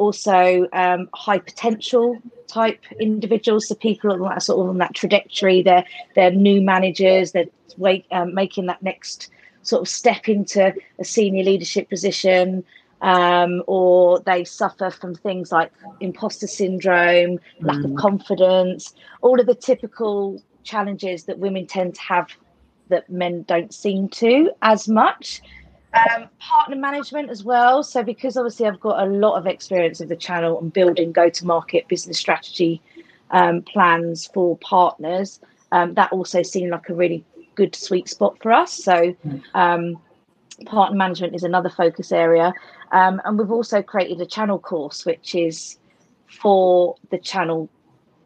also 0.00 0.66
um, 0.72 1.08
high 1.14 1.38
potential 1.38 2.16
type 2.46 2.82
individuals, 2.98 3.68
so 3.68 3.74
people 3.74 4.10
on 4.12 4.20
that 4.20 4.42
sort 4.42 4.60
of 4.60 4.70
on 4.70 4.78
that 4.78 4.94
trajectory. 4.94 5.62
They're 5.62 5.84
they're 6.14 6.30
new 6.30 6.60
managers. 6.60 7.32
They're 7.32 7.46
wait, 7.76 8.06
um, 8.10 8.34
making 8.34 8.66
that 8.66 8.82
next 8.82 9.30
sort 9.62 9.82
of 9.82 9.88
step 9.88 10.28
into 10.28 10.72
a 10.98 11.04
senior 11.04 11.44
leadership 11.44 11.88
position 11.90 12.64
um, 13.02 13.62
or 13.66 14.20
they 14.20 14.44
suffer 14.44 14.90
from 14.90 15.14
things 15.14 15.52
like 15.52 15.72
imposter 16.00 16.46
syndrome, 16.46 17.38
lack 17.60 17.78
mm. 17.78 17.90
of 17.90 17.96
confidence, 17.96 18.94
all 19.22 19.40
of 19.40 19.46
the 19.46 19.54
typical 19.54 20.42
challenges 20.64 21.24
that 21.24 21.38
women 21.38 21.66
tend 21.66 21.94
to 21.94 22.00
have 22.02 22.28
that 22.88 23.08
men 23.08 23.42
don't 23.44 23.72
seem 23.72 24.08
to 24.08 24.50
as 24.62 24.88
much. 24.88 25.40
Um, 25.92 26.28
partner 26.38 26.76
management 26.76 27.30
as 27.30 27.42
well. 27.42 27.82
So, 27.82 28.02
because 28.02 28.36
obviously 28.36 28.66
I've 28.66 28.80
got 28.80 29.06
a 29.06 29.10
lot 29.10 29.36
of 29.36 29.46
experience 29.46 30.00
of 30.00 30.08
the 30.08 30.16
channel 30.16 30.60
and 30.60 30.72
building 30.72 31.10
go 31.10 31.28
to 31.28 31.46
market 31.46 31.88
business 31.88 32.18
strategy 32.18 32.80
um, 33.32 33.62
plans 33.62 34.28
for 34.32 34.56
partners, 34.58 35.40
um, 35.72 35.94
that 35.94 36.12
also 36.12 36.42
seemed 36.42 36.70
like 36.70 36.88
a 36.88 36.94
really 36.94 37.24
good 37.56 37.74
sweet 37.74 38.08
spot 38.08 38.36
for 38.40 38.52
us. 38.52 38.72
So, 38.72 39.16
um, 39.54 39.98
partner 40.66 40.96
management 40.96 41.34
is 41.34 41.42
another 41.42 41.70
focus 41.70 42.12
area. 42.12 42.54
Um, 42.92 43.20
and 43.24 43.38
we've 43.38 43.50
also 43.50 43.82
created 43.82 44.20
a 44.20 44.26
channel 44.26 44.58
course, 44.58 45.04
which 45.04 45.34
is 45.34 45.78
for 46.26 46.96
the 47.10 47.18
channel 47.18 47.68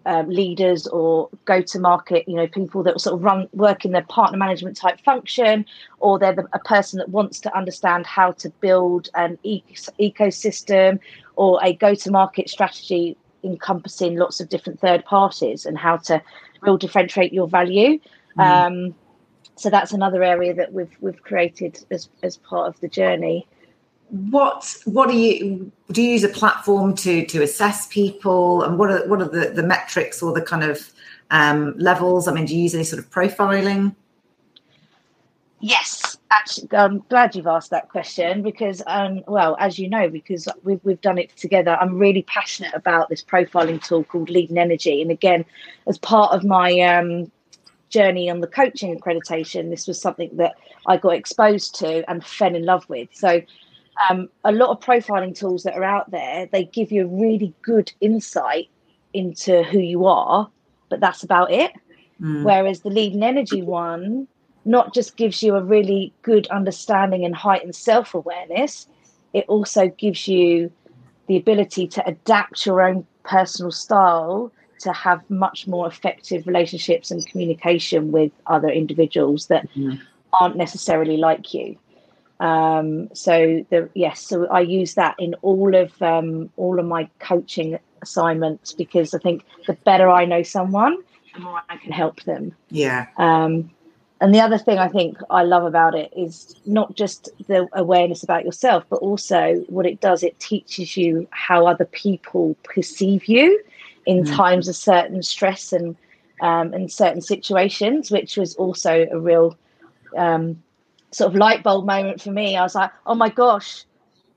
um, 0.06 0.28
leaders 0.28 0.86
or 0.86 1.28
go 1.44 1.62
to 1.62 1.78
market, 1.78 2.28
you 2.28 2.34
know, 2.34 2.46
people 2.46 2.82
that 2.82 3.00
sort 3.00 3.14
of 3.14 3.22
run 3.22 3.48
work 3.52 3.84
in 3.84 3.92
their 3.92 4.04
partner 4.04 4.38
management 4.38 4.76
type 4.76 5.00
function, 5.00 5.64
or 5.98 6.18
they're 6.18 6.34
the, 6.34 6.46
a 6.52 6.58
person 6.58 6.98
that 6.98 7.08
wants 7.08 7.40
to 7.40 7.56
understand 7.56 8.06
how 8.06 8.32
to 8.32 8.50
build 8.60 9.08
an 9.14 9.38
e- 9.42 9.62
ecosystem 10.00 10.98
or 11.36 11.58
a 11.62 11.74
go 11.74 11.94
to 11.94 12.10
market 12.10 12.48
strategy 12.48 13.16
encompassing 13.42 14.16
lots 14.16 14.40
of 14.40 14.48
different 14.48 14.80
third 14.80 15.04
parties 15.04 15.66
and 15.66 15.78
how 15.78 15.96
to 15.96 16.22
real 16.62 16.76
differentiate 16.76 17.32
your 17.32 17.46
value. 17.46 17.98
Mm. 18.38 18.42
Um, 18.42 18.94
so 19.56 19.70
that's 19.70 19.92
another 19.92 20.22
area 20.22 20.52
that 20.54 20.72
we've 20.72 20.96
we've 21.00 21.22
created 21.22 21.84
as 21.90 22.08
as 22.22 22.36
part 22.38 22.68
of 22.68 22.80
the 22.80 22.88
journey. 22.88 23.46
What 24.10 24.76
what 24.84 25.08
do 25.08 25.16
you 25.16 25.72
do 25.90 26.02
you 26.02 26.10
use 26.12 26.24
a 26.24 26.28
platform 26.28 26.94
to 26.94 27.24
to 27.26 27.42
assess 27.42 27.86
people 27.88 28.62
and 28.62 28.78
what 28.78 28.90
are 28.90 29.06
what 29.08 29.20
are 29.20 29.28
the 29.28 29.50
the 29.50 29.62
metrics 29.62 30.22
or 30.22 30.32
the 30.32 30.42
kind 30.42 30.62
of 30.62 30.92
um 31.30 31.74
levels 31.78 32.28
i 32.28 32.32
mean 32.32 32.44
do 32.44 32.54
you 32.54 32.62
use 32.62 32.74
any 32.74 32.84
sort 32.84 33.02
of 33.02 33.10
profiling 33.10 33.94
Yes, 35.66 36.18
actually, 36.30 36.68
I'm 36.76 36.98
glad 37.08 37.34
you've 37.34 37.46
asked 37.46 37.70
that 37.70 37.88
question 37.88 38.42
because, 38.42 38.82
um, 38.86 39.22
well, 39.26 39.56
as 39.58 39.78
you 39.78 39.88
know, 39.88 40.10
because 40.10 40.46
we've 40.62 40.80
we've 40.84 41.00
done 41.00 41.16
it 41.16 41.34
together. 41.38 41.78
I'm 41.80 41.96
really 41.96 42.20
passionate 42.24 42.74
about 42.74 43.08
this 43.08 43.24
profiling 43.24 43.82
tool 43.82 44.04
called 44.04 44.28
Leading 44.28 44.58
Energy, 44.58 45.00
and 45.00 45.10
again, 45.10 45.46
as 45.86 45.96
part 45.96 46.32
of 46.32 46.44
my 46.44 46.78
um, 46.80 47.32
journey 47.88 48.28
on 48.28 48.40
the 48.40 48.46
coaching 48.46 48.94
accreditation, 48.94 49.70
this 49.70 49.86
was 49.86 49.98
something 49.98 50.28
that 50.36 50.54
I 50.86 50.98
got 50.98 51.14
exposed 51.14 51.76
to 51.76 52.04
and 52.10 52.22
fell 52.22 52.54
in 52.54 52.66
love 52.66 52.86
with. 52.90 53.08
So, 53.14 53.40
um, 54.10 54.28
a 54.44 54.52
lot 54.52 54.70
of 54.70 54.80
profiling 54.80 55.36
tools 55.36 55.62
that 55.62 55.74
are 55.74 55.84
out 55.84 56.10
there, 56.10 56.46
they 56.52 56.64
give 56.64 56.90
you 56.90 57.04
a 57.04 57.06
really 57.06 57.54
good 57.62 57.92
insight 58.00 58.68
into 59.12 59.62
who 59.62 59.78
you 59.78 60.06
are, 60.06 60.50
but 60.88 61.00
that's 61.00 61.22
about 61.22 61.50
it. 61.50 61.72
Mm. 62.20 62.42
Whereas 62.42 62.80
the 62.80 62.90
leading 62.90 63.22
energy 63.22 63.62
one 63.62 64.26
not 64.64 64.94
just 64.94 65.16
gives 65.16 65.42
you 65.42 65.54
a 65.54 65.62
really 65.62 66.12
good 66.22 66.46
understanding 66.48 67.24
and 67.24 67.34
heightened 67.34 67.76
self 67.76 68.14
awareness, 68.14 68.88
it 69.32 69.44
also 69.48 69.88
gives 69.88 70.26
you 70.26 70.72
the 71.26 71.36
ability 71.36 71.86
to 71.88 72.06
adapt 72.06 72.66
your 72.66 72.82
own 72.82 73.06
personal 73.24 73.70
style 73.70 74.52
to 74.80 74.92
have 74.92 75.22
much 75.30 75.66
more 75.66 75.86
effective 75.86 76.46
relationships 76.46 77.10
and 77.10 77.26
communication 77.26 78.12
with 78.12 78.32
other 78.46 78.68
individuals 78.68 79.46
that 79.46 79.66
Mhm. 79.74 80.00
aren't 80.40 80.56
necessarily 80.56 81.16
like 81.16 81.54
you. 81.54 81.76
Um, 82.40 83.08
so 83.14 83.64
the 83.70 83.88
yes, 83.94 84.20
so 84.20 84.46
I 84.48 84.60
use 84.60 84.94
that 84.94 85.14
in 85.18 85.34
all 85.42 85.74
of 85.74 86.00
um, 86.02 86.50
all 86.56 86.78
of 86.78 86.86
my 86.86 87.08
coaching 87.20 87.78
assignments 88.02 88.72
because 88.72 89.14
I 89.14 89.18
think 89.18 89.44
the 89.66 89.74
better 89.74 90.10
I 90.10 90.24
know 90.24 90.42
someone, 90.42 90.96
the 91.32 91.40
more 91.40 91.62
I 91.68 91.76
can 91.76 91.92
help 91.92 92.22
them. 92.24 92.52
yeah 92.70 93.06
Um, 93.16 93.70
and 94.20 94.34
the 94.34 94.40
other 94.40 94.58
thing 94.58 94.78
I 94.78 94.88
think 94.88 95.18
I 95.30 95.42
love 95.42 95.64
about 95.64 95.94
it 95.94 96.12
is 96.16 96.54
not 96.66 96.94
just 96.96 97.28
the 97.46 97.68
awareness 97.72 98.22
about 98.22 98.44
yourself, 98.44 98.84
but 98.88 98.96
also 98.96 99.64
what 99.68 99.86
it 99.86 100.00
does, 100.00 100.22
it 100.22 100.38
teaches 100.38 100.96
you 100.96 101.26
how 101.30 101.66
other 101.66 101.84
people 101.84 102.56
perceive 102.62 103.26
you 103.26 103.60
in 104.06 104.24
Mm. 104.24 104.36
times 104.36 104.68
of 104.68 104.76
certain 104.76 105.22
stress 105.22 105.72
and 105.72 105.96
um, 106.40 106.72
and 106.74 106.90
certain 106.90 107.22
situations, 107.22 108.10
which 108.10 108.36
was 108.36 108.54
also 108.56 109.06
a 109.10 109.18
real 109.18 109.56
um, 110.16 110.62
sort 111.14 111.32
of 111.32 111.36
light 111.36 111.62
bulb 111.62 111.86
moment 111.86 112.20
for 112.20 112.30
me. 112.30 112.56
I 112.56 112.62
was 112.62 112.74
like, 112.74 112.90
oh 113.06 113.14
my 113.14 113.28
gosh, 113.28 113.84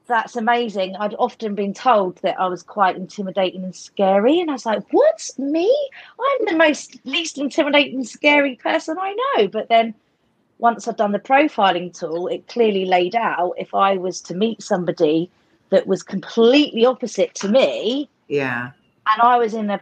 that's 0.07 0.35
amazing. 0.35 0.95
I'd 0.95 1.15
often 1.17 1.55
been 1.55 1.73
told 1.73 2.17
that 2.17 2.39
I 2.39 2.47
was 2.47 2.63
quite 2.63 2.95
intimidating 2.95 3.63
and 3.63 3.75
scary. 3.75 4.39
And 4.39 4.49
I 4.49 4.53
was 4.53 4.65
like, 4.65 4.83
what? 4.91 5.29
Me? 5.37 5.89
I'm 6.19 6.45
the 6.45 6.55
most 6.55 6.97
least 7.03 7.37
intimidating, 7.37 8.03
scary 8.03 8.55
person 8.55 8.97
I 8.99 9.15
know. 9.35 9.47
But 9.47 9.69
then 9.69 9.93
once 10.59 10.87
I'd 10.87 10.97
done 10.97 11.11
the 11.11 11.19
profiling 11.19 11.97
tool, 11.97 12.27
it 12.27 12.47
clearly 12.47 12.85
laid 12.85 13.15
out 13.15 13.53
if 13.57 13.73
I 13.73 13.97
was 13.97 14.21
to 14.21 14.35
meet 14.35 14.61
somebody 14.61 15.29
that 15.69 15.87
was 15.87 16.03
completely 16.03 16.85
opposite 16.85 17.33
to 17.35 17.49
me 17.49 18.09
yeah 18.27 18.71
and 19.09 19.21
I 19.21 19.37
was 19.37 19.53
in 19.53 19.69
a 19.69 19.81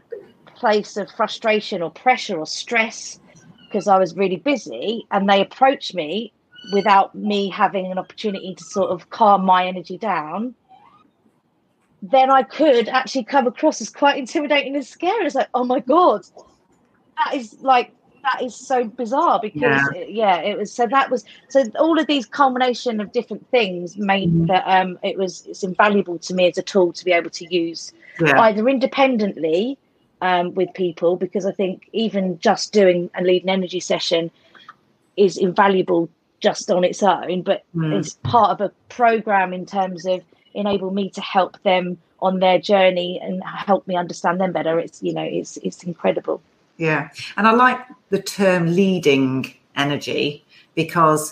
place 0.55 0.97
of 0.97 1.11
frustration 1.11 1.81
or 1.81 1.91
pressure 1.91 2.37
or 2.37 2.45
stress 2.45 3.19
because 3.65 3.87
I 3.87 3.97
was 3.99 4.15
really 4.15 4.37
busy 4.37 5.05
and 5.11 5.29
they 5.29 5.41
approached 5.41 5.93
me 5.93 6.31
without 6.71 7.15
me 7.15 7.49
having 7.49 7.91
an 7.91 7.97
opportunity 7.97 8.55
to 8.55 8.63
sort 8.63 8.91
of 8.91 9.09
calm 9.09 9.45
my 9.45 9.65
energy 9.67 9.97
down, 9.97 10.55
then 12.01 12.29
I 12.29 12.43
could 12.43 12.87
actually 12.89 13.23
come 13.23 13.47
across 13.47 13.81
as 13.81 13.89
quite 13.89 14.17
intimidating 14.17 14.75
and 14.75 14.85
scary. 14.85 15.25
It's 15.25 15.35
like, 15.35 15.49
oh 15.53 15.63
my 15.63 15.79
God, 15.79 16.21
that 17.17 17.35
is 17.35 17.55
like, 17.61 17.91
that 18.23 18.41
is 18.43 18.55
so 18.55 18.85
bizarre 18.85 19.39
because 19.39 19.87
Yeah. 19.93 20.03
yeah. 20.07 20.37
it 20.37 20.57
was 20.57 20.71
so 20.71 20.87
that 20.87 21.11
was 21.11 21.23
so 21.49 21.63
all 21.79 21.99
of 21.99 22.07
these 22.07 22.25
culmination 22.25 22.99
of 22.99 23.11
different 23.11 23.47
things 23.51 23.97
made 23.97 24.31
Mhm. 24.31 24.47
that 24.47 24.63
um 24.65 24.97
it 25.03 25.15
was 25.15 25.45
it's 25.45 25.61
invaluable 25.63 26.17
to 26.17 26.33
me 26.33 26.47
as 26.49 26.57
a 26.57 26.63
tool 26.63 26.91
to 26.93 27.05
be 27.05 27.11
able 27.11 27.29
to 27.29 27.45
use 27.53 27.93
yeah 28.19 28.41
either 28.41 28.67
independently 28.67 29.77
um, 30.21 30.55
with 30.55 30.73
people 30.73 31.17
because 31.17 31.45
I 31.45 31.51
think 31.51 31.87
even 31.93 32.39
just 32.39 32.73
doing 32.73 33.11
a 33.15 33.21
leading 33.21 33.49
energy 33.49 33.79
session 33.79 34.31
is 35.17 35.37
invaluable 35.37 36.09
just 36.45 36.69
on 36.69 36.83
its 36.83 37.01
own, 37.01 37.41
but 37.41 37.63
Mm. 37.75 37.93
it's 37.97 38.13
part 38.35 38.51
of 38.51 38.61
a 38.61 38.71
program 38.89 39.49
in 39.51 39.65
terms 39.65 40.05
of 40.05 40.19
enable 40.53 40.91
me 40.99 41.09
to 41.09 41.21
help 41.21 41.53
them 41.63 41.97
on 42.19 42.39
their 42.39 42.59
journey 42.59 43.19
and 43.23 43.43
help 43.43 43.87
me 43.87 43.95
understand 44.03 44.39
them 44.39 44.51
better. 44.51 44.79
It's 44.79 45.01
you 45.01 45.13
know 45.17 45.27
it's 45.39 45.57
it's 45.67 45.83
incredible. 45.83 46.37
Yeah, 46.77 47.09
and 47.37 47.47
I 47.47 47.51
like 47.51 47.79
the 48.09 48.21
term 48.21 48.63
leading 48.81 49.31
energy 49.75 50.43
because 50.75 51.23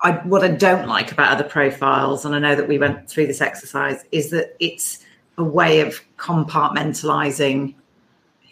I 0.00 0.12
what 0.32 0.42
I 0.42 0.48
don't 0.48 0.88
like 0.96 1.12
about 1.12 1.28
other 1.34 1.48
profiles, 1.56 2.24
and 2.24 2.34
I 2.34 2.40
know 2.40 2.56
that 2.56 2.68
we 2.72 2.78
went 2.78 3.08
through 3.08 3.28
this 3.28 3.40
exercise, 3.40 3.98
is 4.10 4.30
that 4.30 4.56
it's 4.58 5.04
a 5.38 5.44
way 5.44 5.80
of 5.86 6.00
compartmentalizing 6.18 7.74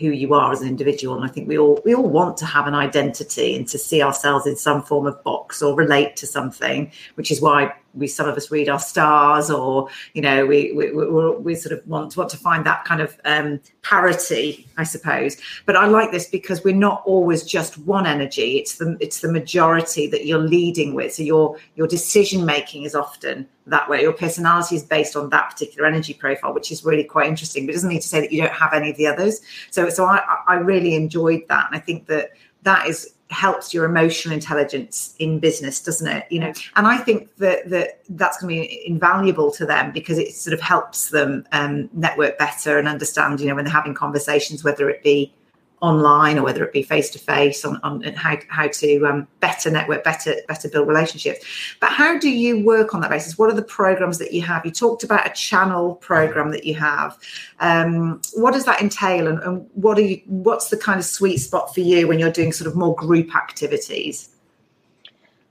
who 0.00 0.10
you 0.10 0.32
are 0.34 0.50
as 0.50 0.62
an 0.62 0.68
individual. 0.68 1.14
And 1.14 1.24
I 1.24 1.28
think 1.28 1.46
we 1.46 1.58
all 1.58 1.80
we 1.84 1.94
all 1.94 2.08
want 2.08 2.36
to 2.38 2.46
have 2.46 2.66
an 2.66 2.74
identity 2.74 3.54
and 3.54 3.68
to 3.68 3.78
see 3.78 4.02
ourselves 4.02 4.46
in 4.46 4.56
some 4.56 4.82
form 4.82 5.06
of 5.06 5.22
box 5.22 5.62
or 5.62 5.76
relate 5.76 6.16
to 6.16 6.26
something, 6.26 6.90
which 7.14 7.30
is 7.30 7.40
why 7.40 7.74
we 7.94 8.06
some 8.06 8.28
of 8.28 8.36
us 8.36 8.50
read 8.50 8.68
our 8.68 8.78
stars 8.78 9.50
or 9.50 9.88
you 10.14 10.22
know 10.22 10.46
we 10.46 10.72
we, 10.72 10.92
we, 10.92 11.36
we 11.36 11.54
sort 11.54 11.76
of 11.76 11.86
want 11.86 12.16
want 12.16 12.30
to 12.30 12.36
find 12.36 12.64
that 12.64 12.84
kind 12.84 13.00
of 13.00 13.18
um, 13.24 13.60
parity 13.82 14.66
i 14.76 14.84
suppose. 14.84 15.36
But 15.66 15.76
i 15.76 15.86
like 15.86 16.12
this 16.12 16.28
because 16.28 16.62
we're 16.64 16.74
not 16.74 17.02
always 17.04 17.42
just 17.42 17.78
one 17.78 18.06
energy. 18.06 18.58
It's 18.58 18.76
the 18.78 18.96
it's 19.00 19.20
the 19.20 19.32
majority 19.32 20.06
that 20.08 20.26
you're 20.26 20.38
leading 20.38 20.94
with. 20.94 21.14
So 21.14 21.22
your 21.22 21.56
your 21.76 21.86
decision 21.86 22.44
making 22.44 22.84
is 22.84 22.94
often 22.94 23.48
that 23.66 23.88
way. 23.88 24.02
Your 24.02 24.12
personality 24.12 24.76
is 24.76 24.82
based 24.82 25.16
on 25.16 25.30
that 25.30 25.50
particular 25.50 25.86
energy 25.86 26.14
profile 26.14 26.54
which 26.54 26.70
is 26.70 26.84
really 26.84 27.04
quite 27.04 27.28
interesting. 27.28 27.66
But 27.66 27.70
it 27.70 27.74
doesn't 27.74 27.88
mean 27.88 28.00
to 28.00 28.08
say 28.08 28.20
that 28.20 28.32
you 28.32 28.42
don't 28.42 28.52
have 28.52 28.72
any 28.72 28.90
of 28.90 28.96
the 28.96 29.06
others. 29.06 29.40
So 29.70 29.88
so 29.88 30.04
i 30.04 30.20
i 30.46 30.54
really 30.54 30.94
enjoyed 30.94 31.42
that. 31.48 31.66
And 31.66 31.76
i 31.76 31.80
think 31.80 32.06
that 32.06 32.30
that 32.62 32.86
is 32.86 33.14
helps 33.30 33.72
your 33.72 33.84
emotional 33.84 34.34
intelligence 34.34 35.14
in 35.18 35.38
business 35.38 35.80
doesn't 35.80 36.08
it? 36.08 36.26
You 36.30 36.40
know 36.40 36.52
and 36.76 36.86
i 36.86 36.96
think 36.96 37.34
that 37.36 37.68
that 37.70 38.02
that's 38.10 38.40
going 38.40 38.54
to 38.54 38.60
be 38.60 38.86
invaluable 38.86 39.50
to 39.52 39.66
them 39.66 39.92
because 39.92 40.18
it 40.18 40.34
sort 40.34 40.54
of 40.54 40.60
helps 40.60 41.10
them 41.10 41.46
um, 41.52 41.88
network 41.92 42.38
better 42.38 42.78
and 42.78 42.88
understand 42.88 43.40
you 43.40 43.48
know 43.48 43.54
when 43.54 43.64
they're 43.64 43.72
having 43.72 43.94
conversations 43.94 44.64
whether 44.64 44.88
it 44.90 45.02
be 45.02 45.32
online 45.80 46.38
or 46.38 46.42
whether 46.42 46.62
it 46.62 46.72
be 46.72 46.82
face 46.82 47.08
to 47.10 47.18
face 47.18 47.64
on 47.64 47.80
on 47.82 48.02
how 48.14 48.36
how 48.48 48.68
to 48.68 49.04
um, 49.06 49.26
better 49.40 49.70
network 49.70 50.04
better 50.04 50.34
better 50.46 50.68
build 50.68 50.86
relationships. 50.86 51.44
But 51.80 51.90
how 51.90 52.18
do 52.18 52.28
you 52.28 52.64
work 52.64 52.94
on 52.94 53.00
that 53.00 53.10
basis? 53.10 53.38
What 53.38 53.50
are 53.50 53.56
the 53.56 53.62
programs 53.62 54.18
that 54.18 54.32
you 54.32 54.42
have? 54.42 54.64
You 54.64 54.72
talked 54.72 55.04
about 55.04 55.26
a 55.26 55.30
channel 55.30 55.94
program 55.96 56.50
that 56.50 56.64
you 56.64 56.74
have. 56.74 57.18
Um, 57.60 58.20
what 58.34 58.52
does 58.52 58.66
that 58.66 58.80
entail 58.80 59.26
and, 59.26 59.38
and 59.40 59.68
what 59.74 59.98
are 59.98 60.02
you 60.02 60.20
what's 60.26 60.68
the 60.68 60.76
kind 60.76 60.98
of 60.98 61.06
sweet 61.06 61.38
spot 61.38 61.74
for 61.74 61.80
you 61.80 62.06
when 62.06 62.18
you're 62.18 62.30
doing 62.30 62.52
sort 62.52 62.68
of 62.68 62.76
more 62.76 62.94
group 62.94 63.34
activities? 63.34 64.28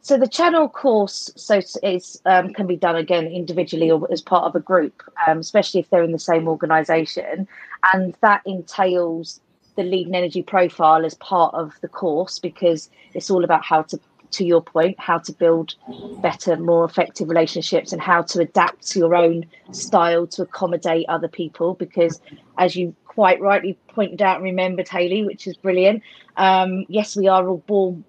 So 0.01 0.17
the 0.17 0.27
channel 0.27 0.69
course 0.69 1.29
so 1.35 1.61
is 1.83 2.21
um, 2.25 2.53
can 2.53 2.67
be 2.67 2.77
done 2.77 2.95
again 2.95 3.27
individually 3.27 3.91
or 3.91 4.11
as 4.11 4.21
part 4.21 4.45
of 4.45 4.55
a 4.55 4.59
group, 4.59 5.03
um, 5.27 5.39
especially 5.39 5.81
if 5.81 5.89
they're 5.89 6.03
in 6.03 6.13
the 6.13 6.19
same 6.19 6.47
organisation, 6.47 7.47
and 7.93 8.15
that 8.21 8.41
entails 8.45 9.41
the 9.79 9.85
leading 9.85 10.13
energy 10.13 10.43
profile 10.43 11.05
as 11.05 11.13
part 11.15 11.53
of 11.53 11.73
the 11.79 11.87
course 11.87 12.37
because 12.37 12.89
it's 13.13 13.29
all 13.29 13.45
about 13.45 13.63
how 13.63 13.81
to 13.81 13.97
to 14.29 14.43
your 14.45 14.61
point 14.61 14.99
how 14.99 15.17
to 15.17 15.31
build 15.31 15.73
better 16.21 16.57
more 16.57 16.83
effective 16.83 17.29
relationships 17.29 17.93
and 17.93 18.01
how 18.01 18.21
to 18.21 18.41
adapt 18.41 18.85
to 18.85 18.99
your 18.99 19.15
own 19.15 19.45
style 19.71 20.27
to 20.27 20.41
accommodate 20.41 21.05
other 21.07 21.29
people 21.29 21.75
because 21.75 22.19
as 22.57 22.75
you 22.75 22.93
quite 23.05 23.39
rightly 23.39 23.77
pointed 23.87 24.21
out 24.21 24.35
and 24.35 24.43
remembered 24.43 24.87
haley 24.87 25.23
which 25.23 25.47
is 25.47 25.55
brilliant 25.55 26.03
um, 26.35 26.85
yes 26.89 27.15
we 27.15 27.29
are 27.29 27.47
all 27.47 27.63
born 27.65 28.03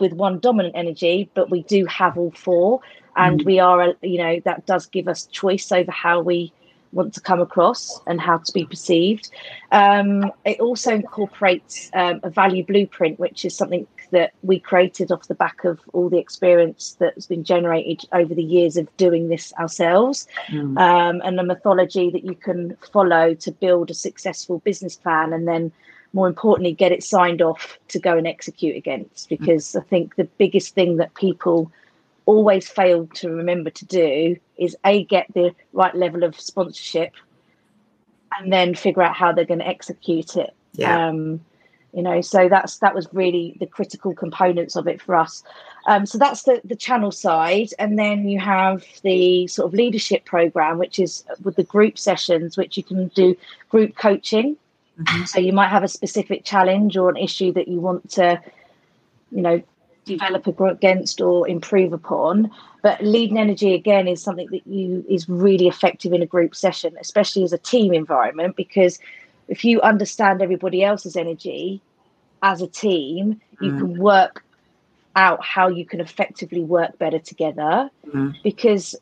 with 0.00 0.14
one 0.14 0.38
dominant 0.38 0.74
energy, 0.74 1.30
but 1.34 1.50
we 1.50 1.62
do 1.64 1.84
have 1.86 2.16
all 2.16 2.32
four, 2.32 2.80
and 3.16 3.40
mm. 3.40 3.44
we 3.44 3.60
are, 3.60 3.94
you 4.02 4.18
know, 4.18 4.40
that 4.44 4.66
does 4.66 4.86
give 4.86 5.06
us 5.06 5.26
choice 5.26 5.70
over 5.70 5.90
how 5.90 6.20
we 6.20 6.52
want 6.92 7.14
to 7.14 7.20
come 7.20 7.40
across 7.40 8.00
and 8.06 8.20
how 8.20 8.38
to 8.38 8.52
be 8.52 8.64
perceived. 8.64 9.30
Um, 9.72 10.32
it 10.44 10.60
also 10.60 10.94
incorporates 10.94 11.90
um, 11.94 12.20
a 12.22 12.30
value 12.30 12.64
blueprint, 12.64 13.18
which 13.18 13.44
is 13.44 13.56
something 13.56 13.86
that 14.10 14.32
we 14.42 14.58
created 14.58 15.12
off 15.12 15.28
the 15.28 15.34
back 15.34 15.64
of 15.64 15.78
all 15.92 16.08
the 16.08 16.18
experience 16.18 16.96
that's 16.98 17.26
been 17.26 17.44
generated 17.44 18.08
over 18.12 18.34
the 18.34 18.42
years 18.42 18.76
of 18.76 18.88
doing 18.96 19.28
this 19.28 19.52
ourselves, 19.54 20.26
mm. 20.48 20.76
um, 20.78 21.22
and 21.24 21.38
a 21.38 21.44
methodology 21.44 22.10
that 22.10 22.24
you 22.24 22.34
can 22.34 22.76
follow 22.92 23.34
to 23.34 23.52
build 23.52 23.90
a 23.90 23.94
successful 23.94 24.58
business 24.60 24.96
plan 24.96 25.32
and 25.32 25.46
then. 25.46 25.72
More 26.12 26.26
importantly, 26.26 26.72
get 26.72 26.90
it 26.90 27.04
signed 27.04 27.40
off 27.40 27.78
to 27.86 28.00
go 28.00 28.18
and 28.18 28.26
execute 28.26 28.76
against. 28.76 29.28
Because 29.28 29.66
mm. 29.66 29.80
I 29.80 29.84
think 29.84 30.16
the 30.16 30.24
biggest 30.24 30.74
thing 30.74 30.96
that 30.96 31.14
people 31.14 31.70
always 32.30 32.68
fail 32.68 33.06
to 33.08 33.28
remember 33.28 33.70
to 33.70 33.84
do 33.84 34.36
is 34.56 34.76
a 34.84 35.04
get 35.04 35.26
the 35.34 35.52
right 35.72 35.94
level 35.94 36.22
of 36.22 36.38
sponsorship 36.38 37.12
and 38.38 38.52
then 38.52 38.74
figure 38.74 39.02
out 39.02 39.16
how 39.16 39.32
they're 39.32 39.44
going 39.44 39.60
to 39.60 39.66
execute 39.66 40.36
it 40.36 40.54
yeah. 40.74 41.08
Um, 41.08 41.40
you 41.92 42.02
know 42.02 42.20
so 42.20 42.48
that's 42.48 42.78
that 42.78 42.94
was 42.94 43.08
really 43.12 43.56
the 43.58 43.66
critical 43.66 44.14
components 44.14 44.76
of 44.76 44.86
it 44.86 45.02
for 45.02 45.16
us 45.16 45.42
um, 45.88 46.06
so 46.06 46.18
that's 46.18 46.44
the 46.44 46.60
the 46.64 46.76
channel 46.76 47.10
side 47.10 47.70
and 47.80 47.98
then 47.98 48.28
you 48.28 48.38
have 48.38 48.84
the 49.02 49.48
sort 49.48 49.66
of 49.66 49.74
leadership 49.74 50.24
program 50.24 50.78
which 50.78 51.00
is 51.00 51.24
with 51.42 51.56
the 51.56 51.64
group 51.64 51.98
sessions 51.98 52.56
which 52.56 52.76
you 52.76 52.84
can 52.84 53.08
do 53.08 53.36
group 53.70 53.96
coaching 53.96 54.56
mm-hmm. 55.00 55.24
so 55.24 55.40
you 55.40 55.52
might 55.52 55.68
have 55.68 55.82
a 55.82 55.88
specific 55.88 56.44
challenge 56.44 56.96
or 56.96 57.10
an 57.10 57.16
issue 57.16 57.52
that 57.52 57.66
you 57.66 57.80
want 57.80 58.08
to 58.08 58.40
you 59.32 59.42
know 59.42 59.60
develop 60.16 60.46
against 60.46 61.20
or 61.20 61.48
improve 61.48 61.92
upon. 61.92 62.50
But 62.82 63.02
leading 63.02 63.38
energy 63.38 63.74
again 63.74 64.08
is 64.08 64.22
something 64.22 64.48
that 64.50 64.66
you 64.66 65.04
is 65.08 65.28
really 65.28 65.68
effective 65.68 66.12
in 66.12 66.22
a 66.22 66.26
group 66.26 66.54
session, 66.54 66.96
especially 67.00 67.44
as 67.44 67.52
a 67.52 67.58
team 67.58 67.92
environment, 67.92 68.56
because 68.56 68.98
if 69.48 69.64
you 69.64 69.80
understand 69.80 70.42
everybody 70.42 70.82
else's 70.82 71.16
energy 71.16 71.80
as 72.42 72.62
a 72.62 72.66
team, 72.66 73.40
you 73.60 73.72
mm. 73.72 73.78
can 73.78 73.98
work 73.98 74.44
out 75.16 75.44
how 75.44 75.68
you 75.68 75.84
can 75.84 76.00
effectively 76.00 76.62
work 76.62 76.98
better 76.98 77.18
together. 77.18 77.90
Mm. 78.06 78.34
Because 78.42 78.96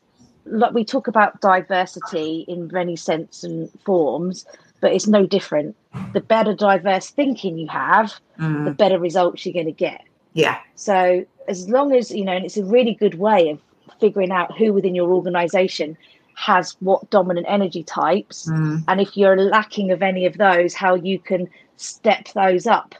like 0.45 0.73
we 0.73 0.83
talk 0.83 1.07
about 1.07 1.39
diversity 1.41 2.45
in 2.47 2.67
many 2.73 2.95
sense 2.95 3.43
and 3.43 3.69
forms, 3.85 4.45
but 4.81 4.91
it's 4.93 5.07
no 5.07 5.25
different. 5.25 5.75
The 6.13 6.21
better 6.21 6.53
diverse 6.53 7.09
thinking 7.09 7.57
you 7.57 7.67
have, 7.67 8.13
mm. 8.39 8.65
the 8.65 8.71
better 8.71 8.99
results 8.99 9.45
you're 9.45 9.53
going 9.53 9.65
to 9.65 9.71
get. 9.71 10.01
Yeah. 10.33 10.59
So 10.75 11.25
as 11.47 11.69
long 11.69 11.93
as, 11.93 12.11
you 12.11 12.23
know, 12.23 12.33
and 12.33 12.45
it's 12.45 12.57
a 12.57 12.65
really 12.65 12.93
good 12.93 13.15
way 13.15 13.49
of 13.49 13.59
figuring 13.99 14.31
out 14.31 14.57
who 14.57 14.73
within 14.73 14.95
your 14.95 15.11
organization 15.11 15.97
has 16.35 16.77
what 16.79 17.09
dominant 17.09 17.45
energy 17.49 17.83
types. 17.83 18.47
Mm. 18.49 18.83
And 18.87 19.01
if 19.01 19.17
you're 19.17 19.35
lacking 19.35 19.91
of 19.91 20.01
any 20.01 20.25
of 20.25 20.37
those, 20.37 20.73
how 20.73 20.95
you 20.95 21.19
can 21.19 21.49
step 21.75 22.29
those 22.33 22.67
up 22.67 22.95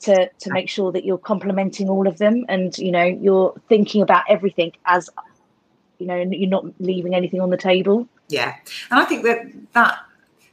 to 0.00 0.28
to 0.40 0.52
make 0.52 0.68
sure 0.68 0.92
that 0.92 1.04
you're 1.04 1.18
complementing 1.18 1.88
all 1.88 2.06
of 2.06 2.18
them 2.18 2.44
and 2.48 2.76
you 2.78 2.90
know 2.90 3.04
you're 3.04 3.54
thinking 3.68 4.02
about 4.02 4.24
everything 4.28 4.72
as 4.84 5.08
you 5.98 6.06
know 6.06 6.16
you're 6.30 6.50
not 6.50 6.64
leaving 6.80 7.14
anything 7.14 7.40
on 7.40 7.50
the 7.50 7.56
table 7.56 8.06
yeah 8.28 8.56
and 8.90 9.00
i 9.00 9.04
think 9.04 9.24
that 9.24 9.38
that 9.72 9.98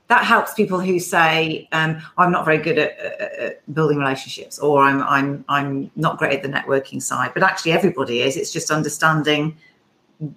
that 0.07 0.25
helps 0.25 0.53
people 0.53 0.79
who 0.79 0.99
say 0.99 1.67
um, 1.71 2.01
I'm 2.17 2.31
not 2.31 2.45
very 2.45 2.57
good 2.57 2.77
at, 2.77 2.97
at, 2.99 3.33
at, 3.39 3.73
building 3.73 3.97
relationships 3.97 4.59
or 4.59 4.83
I'm 4.83 5.01
I'm 5.03 5.45
I'm 5.47 5.91
not 5.95 6.17
great 6.17 6.33
at 6.33 6.43
the 6.43 6.49
networking 6.49 7.01
side. 7.01 7.31
But 7.33 7.43
actually 7.43 7.71
everybody 7.71 8.21
is. 8.21 8.35
It's 8.35 8.51
just 8.51 8.69
understanding 8.69 9.57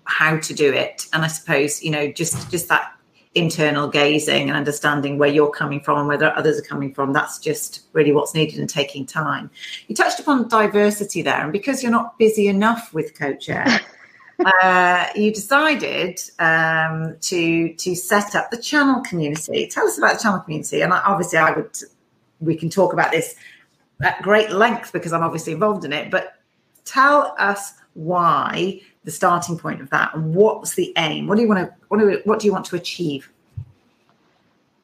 how 0.05 0.39
to 0.39 0.55
do 0.55 0.73
it. 0.73 1.07
And 1.13 1.25
I 1.25 1.29
suppose 1.29 1.83
you 1.83 1.91
know 1.91 2.11
just 2.11 2.51
just 2.51 2.69
that 2.69 2.93
internal 3.37 3.87
gazing 3.87 4.49
and 4.49 4.57
understanding 4.57 5.19
where 5.19 5.29
you're 5.29 5.51
coming 5.51 5.79
from 5.79 5.99
and 5.99 6.09
where 6.09 6.39
others 6.39 6.59
are 6.59 6.63
coming 6.63 6.93
from 6.95 7.13
that's 7.13 7.39
just 7.39 7.83
really 7.93 8.11
what's 8.11 8.35
needed 8.35 8.59
and 8.59 8.69
taking 8.69 9.05
time. 9.05 9.51
You 9.89 9.95
touched 9.95 10.19
upon 10.19 10.49
diversity 10.49 11.21
there. 11.21 11.43
And 11.43 11.53
because 11.53 11.83
you're 11.83 11.93
not 11.93 12.19
busy 12.19 12.49
enough 12.49 12.95
with 12.95 13.17
Coach 13.17 13.51
Air 13.51 13.67
uh, 14.45 15.07
you 15.15 15.33
decided 15.33 16.21
um, 16.39 17.17
to 17.21 17.73
to 17.75 17.95
set 17.95 18.35
up 18.35 18.51
the 18.51 18.59
channel 18.59 19.03
community. 19.03 19.67
Tell 19.67 19.87
us 19.87 19.99
about 19.99 20.15
the 20.15 20.23
channel 20.23 20.41
community, 20.41 20.83
and 20.83 20.93
obviously, 20.93 21.39
I 21.39 21.53
would 21.53 21.77
we 22.41 22.57
can 22.57 22.69
talk 22.69 22.93
about 22.93 23.13
this 23.13 23.35
at 24.03 24.21
great 24.23 24.51
length 24.51 24.93
because 24.93 25.13
I'm 25.13 25.23
obviously 25.23 25.53
involved 25.53 25.85
in 25.85 25.93
it. 25.93 26.11
But 26.11 26.35
tell 26.85 27.35
us 27.39 27.73
why 27.95 28.81
the 29.05 29.11
starting 29.11 29.57
point 29.59 29.81
of 29.81 29.89
that, 29.91 30.15
and 30.15 30.35
what's 30.35 30.75
the 30.75 30.93
aim? 30.99 31.27
What 31.27 31.37
do 31.37 31.43
you 31.43 31.49
want 31.49 31.69
to 31.69 31.75
what 31.89 32.01
do, 32.01 32.21
what 32.25 32.41
do 32.41 32.47
you 32.47 32.53
want 32.53 32.67
to 32.67 32.77
achieve? 32.77 33.31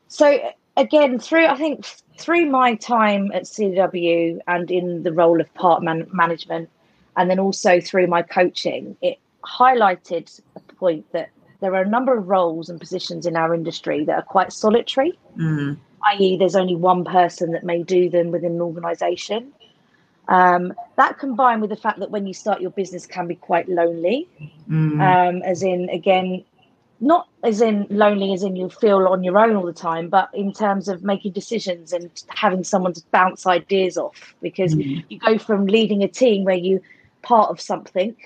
So 0.08 0.38
again, 0.76 1.18
through 1.18 1.46
I 1.46 1.56
think 1.56 1.84
through 2.18 2.46
my 2.46 2.74
time 2.76 3.32
at 3.32 3.44
CW 3.44 4.38
and 4.46 4.70
in 4.70 5.02
the 5.02 5.12
role 5.12 5.40
of 5.40 5.52
part 5.54 5.82
man- 5.82 6.08
management, 6.12 6.70
and 7.16 7.28
then 7.28 7.38
also 7.38 7.80
through 7.80 8.06
my 8.06 8.22
coaching, 8.22 8.96
it 9.02 9.18
highlighted 9.42 10.40
a 10.57 10.61
point 10.74 11.11
that 11.12 11.31
there 11.61 11.74
are 11.74 11.83
a 11.83 11.88
number 11.88 12.16
of 12.16 12.28
roles 12.28 12.68
and 12.68 12.78
positions 12.81 13.24
in 13.24 13.37
our 13.37 13.55
industry 13.55 14.05
that 14.05 14.14
are 14.14 14.22
quite 14.22 14.52
solitary, 14.52 15.18
mm. 15.38 15.76
i.e., 16.09 16.37
there's 16.37 16.57
only 16.57 16.74
one 16.74 17.05
person 17.05 17.52
that 17.52 17.64
may 17.64 17.83
do 17.83 18.11
them 18.11 18.31
within 18.31 18.52
an 18.52 18.61
organization. 18.61 19.52
Um, 20.28 20.72
that 20.96 21.18
combined 21.18 21.61
with 21.61 21.70
the 21.70 21.76
fact 21.76 22.00
that 22.00 22.11
when 22.11 22.26
you 22.26 22.35
start 22.35 22.61
your 22.61 22.70
business 22.70 23.07
can 23.07 23.26
be 23.26 23.37
quite 23.37 23.68
lonely, 23.68 24.28
mm. 24.68 25.00
um, 25.00 25.42
as 25.42 25.62
in, 25.62 25.88
again, 25.90 26.44
not 27.00 27.28
as 27.42 27.61
in 27.61 27.87
lonely 27.90 28.33
as 28.33 28.42
in 28.42 28.55
you 28.55 28.68
feel 28.68 29.07
on 29.09 29.24
your 29.24 29.38
own 29.38 29.57
all 29.57 29.66
the 29.66 29.72
time, 29.72 30.09
but 30.09 30.31
in 30.33 30.52
terms 30.52 30.88
of 30.88 31.02
making 31.02 31.33
decisions 31.33 31.92
and 31.92 32.11
having 32.28 32.62
someone 32.64 32.92
to 32.92 33.02
bounce 33.11 33.46
ideas 33.46 33.96
off 33.96 34.35
because 34.40 34.74
mm. 34.74 35.05
you 35.09 35.18
go 35.18 35.38
from 35.38 35.66
leading 35.66 36.02
a 36.02 36.09
team 36.09 36.44
where 36.44 36.55
you're 36.55 36.81
part 37.22 37.50
of 37.50 37.61
something 37.61 38.16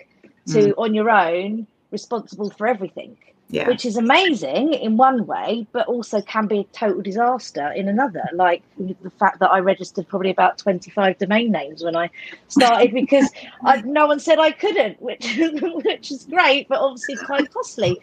to 0.46 0.58
mm. 0.58 0.74
on 0.78 0.94
your 0.94 1.10
own 1.10 1.66
responsible 1.90 2.50
for 2.50 2.66
everything 2.66 3.16
yeah. 3.48 3.68
which 3.68 3.84
is 3.84 3.96
amazing 3.96 4.72
in 4.72 4.96
one 4.96 5.26
way 5.26 5.66
but 5.72 5.86
also 5.86 6.20
can 6.22 6.46
be 6.46 6.60
a 6.60 6.64
total 6.64 7.00
disaster 7.00 7.70
in 7.72 7.88
another 7.88 8.24
like 8.32 8.62
the 8.78 9.10
fact 9.18 9.38
that 9.38 9.50
i 9.50 9.58
registered 9.58 10.06
probably 10.08 10.30
about 10.30 10.58
25 10.58 11.18
domain 11.18 11.52
names 11.52 11.84
when 11.84 11.94
i 11.94 12.10
started 12.48 12.92
because 13.02 13.30
I, 13.64 13.82
no 13.82 14.06
one 14.06 14.18
said 14.18 14.38
i 14.38 14.50
couldn't 14.50 15.00
which 15.00 15.36
which 15.84 16.10
is 16.10 16.24
great 16.24 16.68
but 16.68 16.78
obviously 16.78 17.16
quite 17.24 17.52
costly 17.52 17.98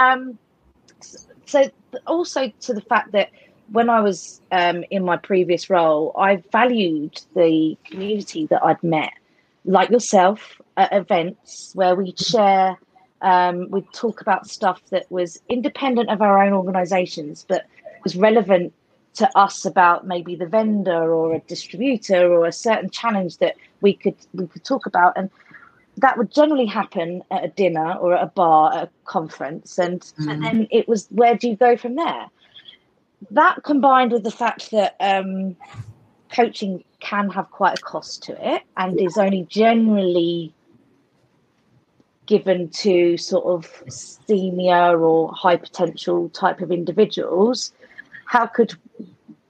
um, 0.00 0.38
so 1.46 1.70
also 2.06 2.52
to 2.60 2.72
the 2.72 2.80
fact 2.80 3.12
that 3.12 3.30
when 3.70 3.88
I 3.88 4.00
was 4.00 4.40
um, 4.52 4.84
in 4.90 5.04
my 5.04 5.16
previous 5.16 5.70
role, 5.70 6.12
I 6.16 6.36
valued 6.52 7.20
the 7.34 7.76
community 7.84 8.46
that 8.46 8.62
I'd 8.62 8.82
met, 8.82 9.12
like 9.64 9.90
yourself, 9.90 10.60
at 10.76 10.92
events 10.92 11.72
where 11.74 11.94
we'd 11.94 12.18
share, 12.18 12.78
um, 13.22 13.70
we'd 13.70 13.90
talk 13.92 14.20
about 14.20 14.48
stuff 14.48 14.80
that 14.90 15.10
was 15.10 15.40
independent 15.48 16.10
of 16.10 16.20
our 16.20 16.42
own 16.42 16.52
organisations, 16.52 17.44
but 17.48 17.66
was 18.02 18.16
relevant 18.16 18.72
to 19.14 19.38
us 19.38 19.64
about 19.64 20.06
maybe 20.06 20.34
the 20.34 20.46
vendor 20.46 21.14
or 21.14 21.34
a 21.34 21.38
distributor 21.40 22.32
or 22.32 22.46
a 22.46 22.52
certain 22.52 22.90
challenge 22.90 23.38
that 23.38 23.54
we 23.80 23.94
could 23.94 24.16
we 24.34 24.46
could 24.46 24.64
talk 24.64 24.86
about. 24.86 25.12
And 25.16 25.30
that 25.98 26.18
would 26.18 26.32
generally 26.32 26.66
happen 26.66 27.22
at 27.30 27.44
a 27.44 27.48
dinner 27.48 27.94
or 27.94 28.14
at 28.14 28.22
a 28.22 28.26
bar 28.26 28.74
at 28.74 28.84
a 28.84 28.90
conference. 29.04 29.78
And, 29.78 30.00
mm. 30.00 30.30
and 30.30 30.42
then 30.42 30.68
it 30.70 30.88
was 30.88 31.06
where 31.10 31.36
do 31.36 31.48
you 31.48 31.56
go 31.56 31.76
from 31.76 31.94
there? 31.94 32.26
That 33.30 33.62
combined 33.62 34.12
with 34.12 34.24
the 34.24 34.30
fact 34.30 34.70
that 34.72 34.96
um, 35.00 35.56
coaching 36.34 36.84
can 37.00 37.30
have 37.30 37.50
quite 37.50 37.78
a 37.78 37.82
cost 37.82 38.22
to 38.24 38.54
it 38.54 38.62
and 38.76 39.00
is 39.00 39.16
only 39.16 39.46
generally 39.48 40.52
given 42.26 42.68
to 42.70 43.16
sort 43.16 43.44
of 43.44 43.82
senior 43.88 44.98
or 44.98 45.32
high 45.32 45.56
potential 45.56 46.28
type 46.30 46.60
of 46.60 46.70
individuals, 46.70 47.72
how 48.26 48.46
could 48.46 48.74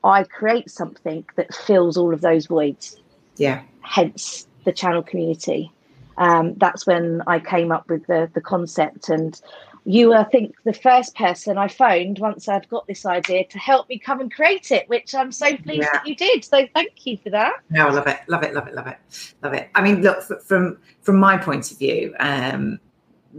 I 0.02 0.24
create 0.24 0.70
something 0.70 1.24
that 1.36 1.54
fills 1.54 1.96
all 1.96 2.12
of 2.12 2.20
those 2.20 2.46
voids? 2.46 3.00
Yeah. 3.36 3.62
Hence 3.80 4.46
the 4.64 4.72
channel 4.72 5.02
community. 5.02 5.70
Um, 6.16 6.54
that's 6.54 6.86
when 6.86 7.22
I 7.26 7.40
came 7.40 7.72
up 7.72 7.88
with 7.88 8.06
the 8.06 8.30
the 8.34 8.40
concept 8.40 9.08
and 9.08 9.40
you 9.86 10.08
were, 10.08 10.16
I 10.16 10.24
think, 10.24 10.54
the 10.64 10.72
first 10.72 11.14
person 11.14 11.58
I 11.58 11.68
phoned 11.68 12.18
once 12.18 12.48
I'd 12.48 12.68
got 12.68 12.86
this 12.86 13.04
idea 13.04 13.44
to 13.44 13.58
help 13.58 13.88
me 13.88 13.98
come 13.98 14.20
and 14.20 14.32
create 14.32 14.72
it, 14.72 14.88
which 14.88 15.14
I'm 15.14 15.30
so 15.30 15.56
pleased 15.58 15.82
yeah. 15.82 15.92
that 15.92 16.06
you 16.06 16.16
did. 16.16 16.44
So 16.44 16.66
thank 16.74 17.06
you 17.06 17.18
for 17.18 17.30
that. 17.30 17.52
No, 17.68 17.88
I 17.88 17.90
love 17.90 18.06
it, 18.06 18.20
love 18.26 18.42
it, 18.42 18.54
love 18.54 18.66
it, 18.66 18.74
love 18.74 18.86
it, 18.86 18.96
love 19.42 19.52
it. 19.52 19.68
I 19.74 19.82
mean, 19.82 20.00
look 20.00 20.22
from 20.42 20.78
from 21.02 21.16
my 21.18 21.36
point 21.36 21.70
of 21.70 21.78
view, 21.78 22.14
um, 22.18 22.80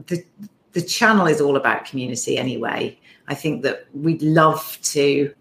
the 0.08 0.24
the 0.74 0.82
channel 0.82 1.26
is 1.26 1.42
all 1.42 1.56
about 1.56 1.86
community 1.86 2.38
anyway. 2.38 3.00
I 3.28 3.34
think 3.34 3.64
that 3.64 3.88
we'd 3.94 4.22
love 4.22 4.78
to 4.84 5.34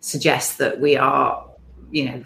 suggest 0.00 0.56
that 0.58 0.80
we 0.80 0.96
are, 0.96 1.46
you 1.90 2.06
know, 2.06 2.24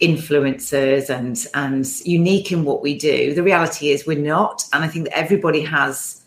influencers 0.00 1.10
and 1.10 1.46
and 1.52 1.86
unique 2.06 2.50
in 2.50 2.64
what 2.64 2.80
we 2.80 2.96
do. 2.96 3.34
The 3.34 3.42
reality 3.42 3.90
is 3.90 4.06
we're 4.06 4.18
not, 4.18 4.64
and 4.72 4.82
I 4.82 4.88
think 4.88 5.04
that 5.04 5.18
everybody 5.18 5.60
has 5.62 6.19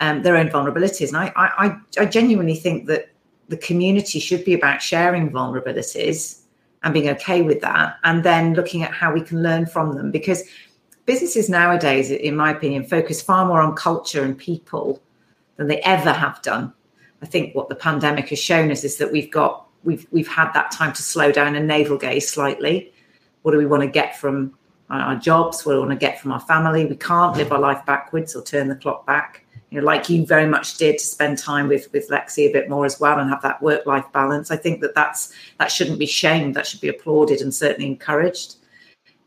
um, 0.00 0.22
their 0.22 0.36
own 0.36 0.48
vulnerabilities. 0.48 1.08
And 1.08 1.16
I, 1.16 1.32
I 1.36 1.76
I 1.98 2.06
genuinely 2.06 2.56
think 2.56 2.86
that 2.86 3.10
the 3.48 3.56
community 3.56 4.18
should 4.18 4.44
be 4.44 4.54
about 4.54 4.82
sharing 4.82 5.30
vulnerabilities 5.30 6.40
and 6.82 6.92
being 6.92 7.08
okay 7.10 7.42
with 7.42 7.60
that, 7.62 7.96
and 8.04 8.24
then 8.24 8.54
looking 8.54 8.82
at 8.82 8.92
how 8.92 9.12
we 9.12 9.20
can 9.20 9.42
learn 9.42 9.66
from 9.66 9.94
them. 9.94 10.10
Because 10.10 10.42
businesses 11.04 11.48
nowadays, 11.48 12.10
in 12.10 12.36
my 12.36 12.50
opinion, 12.50 12.84
focus 12.84 13.22
far 13.22 13.46
more 13.46 13.60
on 13.60 13.74
culture 13.74 14.24
and 14.24 14.36
people 14.36 15.02
than 15.56 15.68
they 15.68 15.80
ever 15.82 16.12
have 16.12 16.40
done. 16.42 16.72
I 17.22 17.26
think 17.26 17.54
what 17.54 17.68
the 17.68 17.74
pandemic 17.74 18.28
has 18.28 18.38
shown 18.38 18.70
us 18.70 18.84
is 18.84 18.98
that 18.98 19.10
we've 19.12 19.30
got 19.30 19.66
we've 19.84 20.06
we've 20.10 20.28
had 20.28 20.52
that 20.52 20.70
time 20.70 20.92
to 20.92 21.02
slow 21.02 21.32
down 21.32 21.56
and 21.56 21.66
navel 21.66 21.96
gaze 21.96 22.28
slightly 22.28 22.92
what 23.46 23.52
do 23.52 23.58
we 23.58 23.66
want 23.66 23.84
to 23.84 23.88
get 23.88 24.18
from 24.18 24.58
our 24.90 25.14
jobs? 25.14 25.64
What 25.64 25.74
do 25.74 25.76
we 25.76 25.86
want 25.86 26.00
to 26.00 26.04
get 26.04 26.20
from 26.20 26.32
our 26.32 26.40
family? 26.40 26.84
We 26.84 26.96
can't 26.96 27.36
live 27.36 27.52
our 27.52 27.60
life 27.60 27.86
backwards 27.86 28.34
or 28.34 28.42
turn 28.42 28.66
the 28.66 28.74
clock 28.74 29.06
back. 29.06 29.45
You 29.76 29.82
know, 29.82 29.86
like 29.86 30.08
you 30.08 30.24
very 30.24 30.46
much 30.46 30.78
did 30.78 30.96
to 30.96 31.04
spend 31.04 31.36
time 31.36 31.68
with 31.68 31.92
with 31.92 32.08
Lexi 32.08 32.48
a 32.48 32.52
bit 32.52 32.70
more 32.70 32.86
as 32.86 32.98
well 32.98 33.18
and 33.18 33.28
have 33.28 33.42
that 33.42 33.60
work 33.60 33.84
life 33.84 34.06
balance. 34.10 34.50
I 34.50 34.56
think 34.56 34.80
that 34.80 34.94
that's 34.94 35.34
that 35.58 35.70
shouldn't 35.70 35.98
be 35.98 36.06
shamed. 36.06 36.54
That 36.54 36.66
should 36.66 36.80
be 36.80 36.88
applauded 36.88 37.42
and 37.42 37.54
certainly 37.54 37.86
encouraged. 37.86 38.56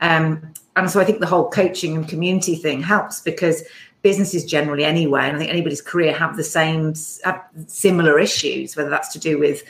Um, 0.02 0.52
and 0.76 0.90
so 0.90 1.00
I 1.00 1.06
think 1.06 1.20
the 1.20 1.28
whole 1.28 1.52
coaching 1.52 1.96
and 1.96 2.08
community 2.08 2.56
thing 2.56 2.82
helps 2.82 3.22
because 3.22 3.62
businesses 4.02 4.44
generally 4.44 4.86
anyway, 4.86 5.22
and 5.26 5.36
I 5.36 5.40
think 5.40 5.52
anybody's 5.52 5.84
career 5.84 6.14
have 6.14 6.36
the 6.36 6.44
same 6.44 6.96
have 7.26 7.44
similar 7.68 8.18
issues, 8.18 8.76
whether 8.76 8.90
that's 8.90 9.14
to 9.14 9.20
do 9.20 9.38
with 9.38 9.62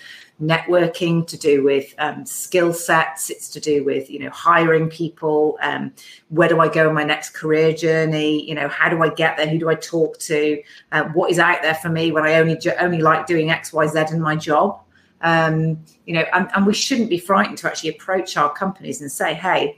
networking, 0.41 1.27
to 1.27 1.37
do 1.37 1.63
with 1.63 1.93
um, 1.97 2.25
skill 2.25 2.73
sets. 2.73 3.29
It's 3.29 3.49
to 3.49 3.59
do 3.59 3.83
with 3.83 4.09
you 4.09 4.19
know 4.19 4.29
hiring 4.29 4.89
people. 4.89 5.57
Um, 5.61 5.93
where 6.29 6.49
do 6.49 6.59
I 6.59 6.67
go 6.67 6.89
in 6.89 6.95
my 6.95 7.03
next 7.03 7.31
career 7.31 7.73
journey? 7.73 8.47
You 8.47 8.55
know, 8.55 8.67
how 8.67 8.89
do 8.89 9.01
I 9.01 9.09
get 9.09 9.37
there? 9.37 9.47
Who 9.47 9.59
do 9.59 9.69
I 9.69 9.75
talk 9.75 10.17
to? 10.19 10.61
Uh, 10.91 11.03
what 11.09 11.31
is 11.31 11.39
out 11.39 11.61
there 11.61 11.75
for 11.75 11.89
me 11.89 12.11
when 12.11 12.25
I 12.25 12.35
only 12.35 12.57
only 12.79 13.01
like 13.01 13.27
doing 13.27 13.49
X, 13.49 13.73
Y, 13.73 13.87
Z 13.87 14.05
in 14.11 14.21
my 14.21 14.35
job? 14.35 14.81
Um, 15.21 15.83
you 16.05 16.13
know, 16.13 16.25
and, 16.33 16.49
and 16.55 16.65
we 16.65 16.73
shouldn't 16.73 17.09
be 17.09 17.19
frightened 17.19 17.57
to 17.59 17.67
actually 17.67 17.89
approach 17.89 18.37
our 18.37 18.51
companies 18.53 19.01
and 19.01 19.11
say, 19.11 19.33
hey, 19.33 19.75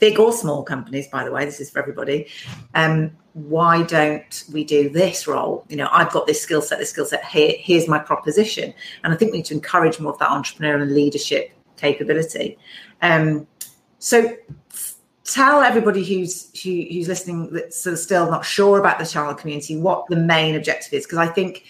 big 0.00 0.18
or 0.18 0.32
small 0.32 0.62
companies, 0.64 1.06
by 1.06 1.22
the 1.22 1.30
way, 1.30 1.44
this 1.44 1.60
is 1.60 1.70
for 1.70 1.78
everybody. 1.78 2.26
Um, 2.74 3.12
why 3.34 3.82
don't 3.84 4.44
we 4.52 4.64
do 4.64 4.88
this 4.88 5.28
role? 5.28 5.64
You 5.68 5.76
know, 5.76 5.88
I've 5.92 6.10
got 6.10 6.26
this 6.26 6.40
skill 6.40 6.62
set, 6.62 6.78
this 6.78 6.90
skill 6.90 7.06
set. 7.06 7.24
Here, 7.24 7.54
here's 7.58 7.86
my 7.86 7.98
proposition, 7.98 8.74
and 9.04 9.12
I 9.12 9.16
think 9.16 9.30
we 9.30 9.38
need 9.38 9.46
to 9.46 9.54
encourage 9.54 10.00
more 10.00 10.12
of 10.12 10.18
that 10.18 10.30
entrepreneurial 10.30 10.82
and 10.82 10.94
leadership 10.94 11.52
capability. 11.76 12.58
Um, 13.02 13.46
so, 13.98 14.36
tell 15.24 15.60
everybody 15.60 16.02
who's 16.02 16.50
who, 16.62 16.84
who's 16.90 17.06
listening 17.06 17.50
that's 17.52 17.80
sort 17.80 17.92
of 17.92 17.98
still 18.00 18.28
not 18.30 18.44
sure 18.44 18.80
about 18.80 18.98
the 18.98 19.06
channel 19.06 19.34
community 19.34 19.76
what 19.76 20.06
the 20.08 20.16
main 20.16 20.56
objective 20.56 20.92
is, 20.92 21.04
because 21.04 21.18
I 21.18 21.28
think 21.28 21.64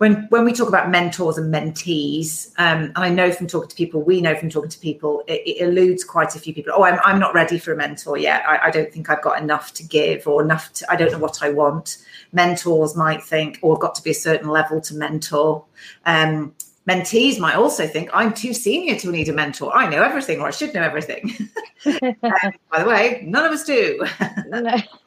when 0.00 0.26
when 0.30 0.46
we 0.46 0.54
talk 0.54 0.66
about 0.66 0.90
mentors 0.90 1.36
and 1.36 1.52
mentees, 1.52 2.52
um, 2.56 2.84
and 2.84 2.96
I 2.96 3.10
know 3.10 3.30
from 3.30 3.46
talking 3.46 3.68
to 3.68 3.76
people, 3.76 4.00
we 4.00 4.22
know 4.22 4.34
from 4.34 4.48
talking 4.48 4.70
to 4.70 4.78
people, 4.78 5.22
it, 5.26 5.42
it 5.44 5.60
eludes 5.60 6.04
quite 6.04 6.34
a 6.34 6.38
few 6.38 6.54
people. 6.54 6.72
Oh, 6.74 6.84
I'm, 6.84 6.98
I'm 7.04 7.18
not 7.18 7.34
ready 7.34 7.58
for 7.58 7.74
a 7.74 7.76
mentor 7.76 8.16
yet. 8.16 8.42
I, 8.48 8.68
I, 8.68 8.70
don't 8.70 8.90
think 8.90 9.10
I've 9.10 9.20
got 9.20 9.42
enough 9.42 9.74
to 9.74 9.82
give, 9.82 10.26
or 10.26 10.40
enough. 10.40 10.72
To, 10.72 10.90
I 10.90 10.96
don't 10.96 11.12
know 11.12 11.18
what 11.18 11.42
I 11.42 11.50
want. 11.50 11.98
Mentors 12.32 12.96
might 12.96 13.22
think, 13.22 13.58
oh, 13.62 13.74
I've 13.74 13.80
got 13.82 13.94
to 13.96 14.02
be 14.02 14.12
a 14.12 14.14
certain 14.14 14.48
level 14.48 14.80
to 14.80 14.94
mentor. 14.94 15.66
Um, 16.06 16.54
mentees 16.88 17.38
might 17.38 17.56
also 17.56 17.86
think 17.86 18.08
I'm 18.14 18.32
too 18.32 18.54
senior 18.54 18.98
to 19.00 19.10
need 19.10 19.28
a 19.28 19.34
mentor. 19.34 19.70
I 19.76 19.86
know 19.86 20.02
everything, 20.02 20.40
or 20.40 20.46
I 20.46 20.50
should 20.50 20.72
know 20.72 20.82
everything. 20.82 21.50
um, 21.84 22.52
by 22.72 22.82
the 22.82 22.86
way, 22.88 23.22
none 23.26 23.44
of 23.44 23.52
us 23.52 23.64
do. 23.64 24.02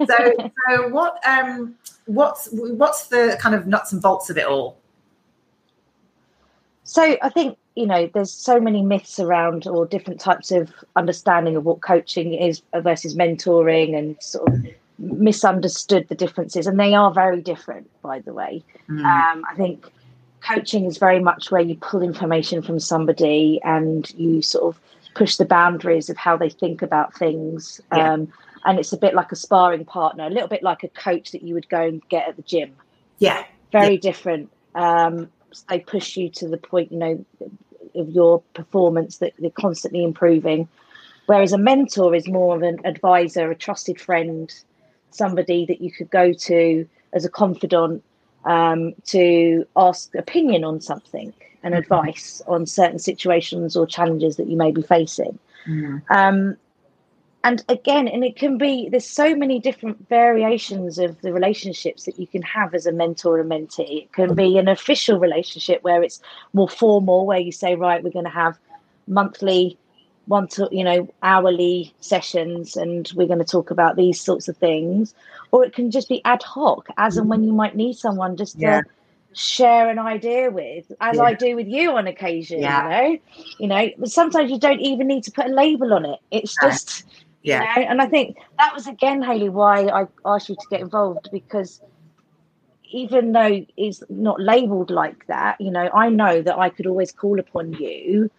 so, 0.06 0.52
so 0.70 0.88
what? 0.90 1.20
Um, 1.28 1.78
what's 2.06 2.48
what's 2.52 3.08
the 3.08 3.40
kind 3.42 3.56
of 3.56 3.66
nuts 3.66 3.92
and 3.92 4.00
bolts 4.00 4.30
of 4.30 4.38
it 4.38 4.46
all? 4.46 4.83
So 6.84 7.18
I 7.22 7.30
think 7.30 7.58
you 7.76 7.86
know 7.86 8.10
there's 8.14 8.32
so 8.32 8.60
many 8.60 8.84
myths 8.84 9.20
around 9.20 9.68
or 9.68 9.86
different 9.86 10.20
types 10.20 10.52
of 10.52 10.72
understanding 10.96 11.56
of 11.56 11.66
what 11.66 11.82
coaching 11.82 12.34
is 12.34 12.62
versus 12.76 13.16
mentoring 13.16 13.98
and 13.98 14.22
sort 14.22 14.48
of 14.50 14.66
misunderstood 15.00 16.08
the 16.08 16.16
differences 16.16 16.68
and 16.68 16.80
they 16.80 16.94
are 16.94 17.12
very 17.12 17.42
different 17.42 17.90
by 18.02 18.20
the 18.20 18.34
way 18.34 18.64
mm. 18.88 19.00
um, 19.00 19.44
i 19.50 19.56
think 19.56 19.88
coaching 20.42 20.86
is 20.86 20.98
very 20.98 21.20
much 21.20 21.50
where 21.50 21.62
you 21.62 21.76
pull 21.76 22.02
information 22.02 22.62
from 22.62 22.80
somebody 22.80 23.60
and 23.64 24.14
you 24.16 24.42
sort 24.42 24.76
of 24.76 24.80
push 25.16 25.38
the 25.38 25.46
boundaries 25.46 26.10
of 26.10 26.18
how 26.18 26.38
they 26.38 26.50
think 26.50 26.82
about 26.82 27.14
things 27.16 27.82
yeah. 27.92 28.14
um, 28.14 28.32
and 28.66 28.80
it's 28.80 28.94
a 28.94 28.98
bit 28.98 29.16
like 29.16 29.32
a 29.32 29.36
sparring 29.36 29.84
partner 29.84 30.28
a 30.28 30.30
little 30.30 30.48
bit 30.48 30.62
like 30.62 30.84
a 30.84 30.90
coach 30.90 31.32
that 31.32 31.42
you 31.42 31.56
would 31.56 31.68
go 31.70 31.82
and 31.82 32.08
get 32.10 32.30
at 32.30 32.36
the 32.36 32.44
gym 32.44 32.72
yeah 33.18 33.44
very 33.72 33.96
yeah. 33.96 34.00
different 34.00 34.50
um, 34.76 35.28
they 35.70 35.80
push 35.80 36.18
you 36.18 36.30
to 36.30 36.48
the 36.48 36.58
point 36.58 36.92
you 36.92 36.98
know 36.98 37.26
of 37.96 38.10
your 38.10 38.42
performance 38.54 39.18
that 39.18 39.34
they're 39.40 39.50
constantly 39.52 40.04
improving 40.04 40.68
whereas 41.28 41.54
a 41.54 41.58
mentor 41.58 42.16
is 42.16 42.28
more 42.28 42.56
of 42.56 42.64
an 42.64 42.80
advisor 42.86 43.52
a 43.52 43.56
trusted 43.56 44.00
friend 44.00 44.54
somebody 45.12 45.66
that 45.66 45.82
you 45.82 45.92
could 45.92 46.10
go 46.10 46.34
to 46.34 46.88
as 47.14 47.24
a 47.24 47.30
confidant 47.30 48.04
um, 48.46 48.94
to 49.06 49.66
ask 49.78 50.14
opinion 50.16 50.64
on 50.64 50.82
something 50.82 51.32
and 51.62 51.74
mm-hmm. 51.74 51.82
advice 51.82 52.42
on 52.48 52.66
certain 52.66 53.00
situations 53.00 53.78
or 53.78 53.86
challenges 53.86 54.36
that 54.38 54.48
you 54.48 54.58
may 54.58 54.72
be 54.72 54.82
facing 54.82 55.38
mm-hmm. 55.68 55.98
um, 56.10 56.58
and 57.44 57.64
again 57.70 58.08
and 58.08 58.24
it 58.24 58.36
can 58.36 58.58
be 58.58 58.90
there's 58.90 59.08
so 59.08 59.36
many 59.36 59.60
different 59.60 60.08
variations 60.10 60.98
of 60.98 61.20
the 61.22 61.34
relationships 61.34 62.04
that 62.06 62.18
you 62.20 62.26
can 62.26 62.42
have 62.42 62.74
as 62.74 62.86
a 62.86 62.92
mentor 62.92 63.40
and 63.40 63.52
mentee 63.52 64.04
it 64.04 64.14
can 64.14 64.34
be 64.34 64.58
an 64.58 64.68
official 64.68 65.20
relationship 65.20 65.84
where 65.84 66.02
it's 66.02 66.22
more 66.54 66.70
formal 66.70 67.26
where 67.26 67.40
you 67.40 67.52
say 67.52 67.76
right 67.76 68.04
we're 68.04 68.10
going 68.10 68.26
to 68.26 68.32
have 68.32 68.58
monthly 69.08 69.78
one 70.26 70.48
to 70.48 70.70
you 70.72 70.84
know 70.84 71.08
hourly 71.22 71.94
sessions 72.00 72.78
and 72.78 73.12
we're 73.16 73.28
going 73.28 73.40
to 73.40 73.46
talk 73.46 73.70
about 73.72 73.96
these 73.98 74.20
sorts 74.20 74.48
of 74.48 74.56
things 74.58 75.14
or 75.52 75.66
it 75.66 75.74
can 75.74 75.92
just 75.92 76.08
be 76.08 76.22
ad 76.24 76.42
hoc 76.44 76.88
as 76.98 77.18
and 77.18 77.30
when 77.30 77.44
you 77.44 77.52
might 77.52 77.76
need 77.76 77.94
someone 77.94 78.38
just 78.38 78.58
yeah. 78.58 78.82
to 78.82 78.90
share 79.36 79.90
an 79.90 79.98
idea 79.98 80.50
with 80.50 80.92
as 81.02 81.18
yeah. 81.18 81.24
i 81.24 81.34
do 81.34 81.56
with 81.56 81.68
you 81.68 81.92
on 81.92 82.08
occasion 82.08 82.62
yeah. 82.62 83.02
you 83.02 83.10
know 83.10 83.20
you 83.60 83.68
know 83.68 84.06
sometimes 84.06 84.50
you 84.50 84.60
don't 84.60 84.80
even 84.80 85.08
need 85.08 85.24
to 85.24 85.32
put 85.32 85.48
a 85.48 85.50
label 85.50 85.92
on 85.92 86.06
it 86.06 86.20
it's 86.32 86.56
just 86.62 87.04
yeah. 87.44 87.78
You 87.78 87.82
know? 87.82 87.92
And 87.92 88.02
I 88.02 88.08
think 88.08 88.38
that 88.58 88.74
was 88.74 88.88
again, 88.88 89.22
Haley, 89.22 89.50
why 89.50 89.88
I 89.88 90.08
asked 90.26 90.50
you 90.50 90.56
to 90.56 90.68
get 90.70 90.82
involved 90.82 91.30
because 91.32 91.82
even 92.92 93.32
though 93.34 93.66
it's 93.76 94.04
not 94.10 94.40
labeled 94.40 94.90
like 94.90 95.26
that, 95.28 95.60
you 95.60 95.72
know, 95.72 95.90
I 95.94 96.10
know 96.10 96.42
that 96.42 96.58
I 96.58 96.70
could 96.70 96.88
always 96.88 97.12
call 97.12 97.40
upon 97.40 97.74
you 97.74 98.30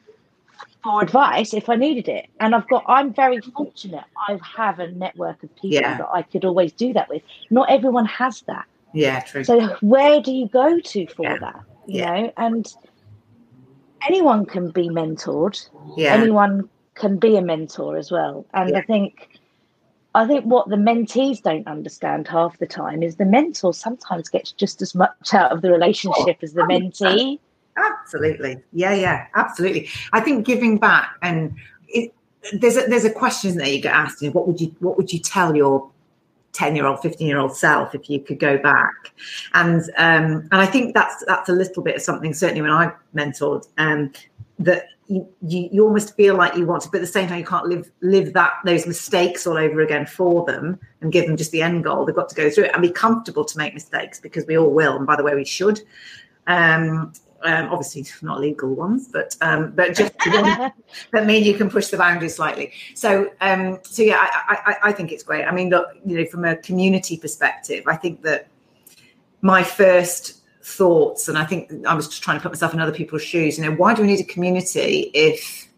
for 0.83 1.03
advice 1.03 1.53
if 1.53 1.69
I 1.69 1.77
needed 1.77 2.09
it. 2.09 2.27
And 2.40 2.55
I've 2.55 2.69
got, 2.69 2.85
I'm 2.87 3.12
very 3.12 3.40
fortunate. 3.40 4.05
I 4.29 4.38
have 4.57 4.79
a 4.79 4.90
network 4.93 5.43
of 5.43 5.55
people 5.57 5.81
yeah. 5.81 5.99
that 5.99 6.09
I 6.12 6.23
could 6.23 6.45
always 6.45 6.73
do 6.73 6.93
that 6.93 7.09
with. 7.09 7.23
Not 7.51 7.71
everyone 7.71 8.07
has 8.07 8.43
that. 8.43 8.67
Yeah, 8.93 9.21
true. 9.21 9.43
So 9.43 9.77
where 9.81 10.21
do 10.21 10.33
you 10.33 10.49
go 10.49 10.79
to 10.79 11.07
for 11.09 11.25
yeah. 11.25 11.37
that? 11.38 11.61
You 11.87 11.99
yeah. 11.99 12.21
know, 12.21 12.33
and 12.37 12.75
anyone 14.07 14.47
can 14.47 14.71
be 14.71 14.88
mentored. 14.88 15.69
Yeah. 15.97 16.14
Anyone 16.14 16.69
can 16.94 17.18
be 17.18 17.37
a 17.37 17.42
mentor 17.42 17.96
as 17.96 18.11
well. 18.11 18.46
And 18.54 18.70
yeah. 18.70 18.78
I 18.78 18.83
think 18.83 19.40
I 20.14 20.26
think 20.26 20.44
what 20.44 20.68
the 20.68 20.76
mentees 20.76 21.42
don't 21.42 21.66
understand 21.66 22.28
half 22.28 22.59
the 22.59 22.66
time 22.66 23.02
is 23.02 23.16
the 23.16 23.24
mentor 23.24 23.74
sometimes 23.74 24.28
gets 24.28 24.52
just 24.52 24.80
as 24.80 24.94
much 24.94 25.35
out 25.35 25.50
of 25.50 25.62
the 25.62 25.72
relationship 25.72 26.38
as 26.42 26.52
the 26.52 26.62
mentee. 26.62 27.38
Absolutely. 27.76 28.62
Yeah, 28.72 28.94
yeah, 28.94 29.26
absolutely. 29.35 29.88
I 30.12 30.20
think 30.20 30.46
giving 30.46 30.78
back 30.78 31.16
and 31.22 31.57
it, 31.88 32.14
there's 32.52 32.76
a, 32.76 32.83
there's 32.83 33.04
a 33.04 33.12
question 33.12 33.57
that 33.57 33.72
you 33.72 33.80
get 33.80 33.92
asked, 33.92 34.22
you 34.22 34.28
know, 34.28 34.33
what 34.33 34.46
would 34.46 34.61
you 34.61 34.74
what 34.78 34.96
would 34.96 35.12
you 35.12 35.18
tell 35.18 35.57
your 35.57 35.90
10 36.52 36.76
year 36.76 36.87
old 36.87 37.00
15 37.00 37.26
year 37.26 37.38
old 37.38 37.57
self 37.57 37.94
if 37.96 38.09
you 38.09 38.20
could 38.20 38.38
go 38.38 38.57
back 38.57 39.12
and 39.54 39.83
um 39.96 40.48
and 40.52 40.54
i 40.54 40.66
think 40.66 40.94
that's 40.94 41.24
that's 41.26 41.48
a 41.48 41.52
little 41.52 41.83
bit 41.83 41.96
of 41.96 42.02
something 42.02 42.33
certainly 42.33 42.62
when 42.62 42.70
i 42.70 42.92
mentored 43.12 43.66
um 43.76 44.12
that 44.61 44.87
you, 45.07 45.29
you, 45.47 45.69
you 45.73 45.85
almost 45.85 46.17
feel 46.17 46.35
like 46.35 46.57
you 46.57 46.67
want 46.67 46.83
to, 46.83 46.88
but 46.90 46.99
at 46.99 47.01
the 47.03 47.07
same 47.07 47.29
time 47.29 47.38
you 47.38 47.45
can't 47.45 47.67
live 47.67 47.90
live 48.01 48.33
that 48.33 48.55
those 48.64 48.87
mistakes 48.87 49.47
all 49.47 49.59
over 49.59 49.81
again 49.81 50.07
for 50.07 50.45
them 50.47 50.79
and 51.01 51.12
give 51.12 51.27
them 51.27 51.37
just 51.37 51.51
the 51.53 51.62
end 51.62 51.85
goal. 51.85 52.05
They've 52.05 52.14
got 52.14 52.29
to 52.31 52.35
go 52.35 52.51
through 52.51 52.64
it 52.64 52.71
and 52.73 52.83
be 52.83 52.90
comfortable 52.90 53.45
to 53.45 53.59
make 53.59 53.75
mistakes 53.75 54.21
because 54.21 54.47
we 54.47 54.57
all 54.57 54.71
will. 54.71 54.97
And 54.97 55.07
by 55.07 55.17
the 55.17 55.23
way, 55.23 55.35
we 55.35 55.45
should. 55.45 55.83
Um, 56.47 57.12
um, 57.45 57.69
obviously 57.71 58.07
not 58.23 58.40
legal 58.40 58.75
ones, 58.75 59.09
but 59.12 59.37
um, 59.43 59.73
but 59.73 59.95
just 59.95 60.17
that 60.25 60.73
mean 61.27 61.45
you 61.45 61.55
can 61.55 61.69
push 61.69 61.88
the 61.88 61.99
boundaries 61.99 62.37
slightly. 62.37 62.73
So 62.95 63.31
um, 63.40 63.79
so 63.83 64.03
yeah, 64.03 64.17
I, 64.19 64.57
I, 64.67 64.88
I 64.88 64.93
think 64.93 65.12
it's 65.12 65.23
great. 65.23 65.45
I 65.45 65.53
mean, 65.53 65.69
look, 65.69 65.88
you 66.07 66.19
know, 66.19 66.27
from 66.27 66.45
a 66.47 66.57
community 66.57 67.19
perspective, 67.19 67.85
I 67.87 67.97
think 67.97 68.23
that 68.23 68.49
my 69.43 69.62
first 69.62 70.40
thoughts 70.64 71.29
and 71.29 71.37
i 71.37 71.44
think 71.44 71.70
i 71.87 71.94
was 71.94 72.09
just 72.09 72.22
trying 72.22 72.38
to 72.38 72.42
put 72.42 72.50
myself 72.50 72.72
in 72.72 72.81
other 72.81 72.92
people's 72.92 73.22
shoes 73.22 73.59
you 73.59 73.64
know 73.64 73.72
why 73.72 73.94
do 73.94 74.03
we 74.03 74.09
need 74.09 74.20
a 74.20 74.24
community 74.24 75.11
if 75.14 75.68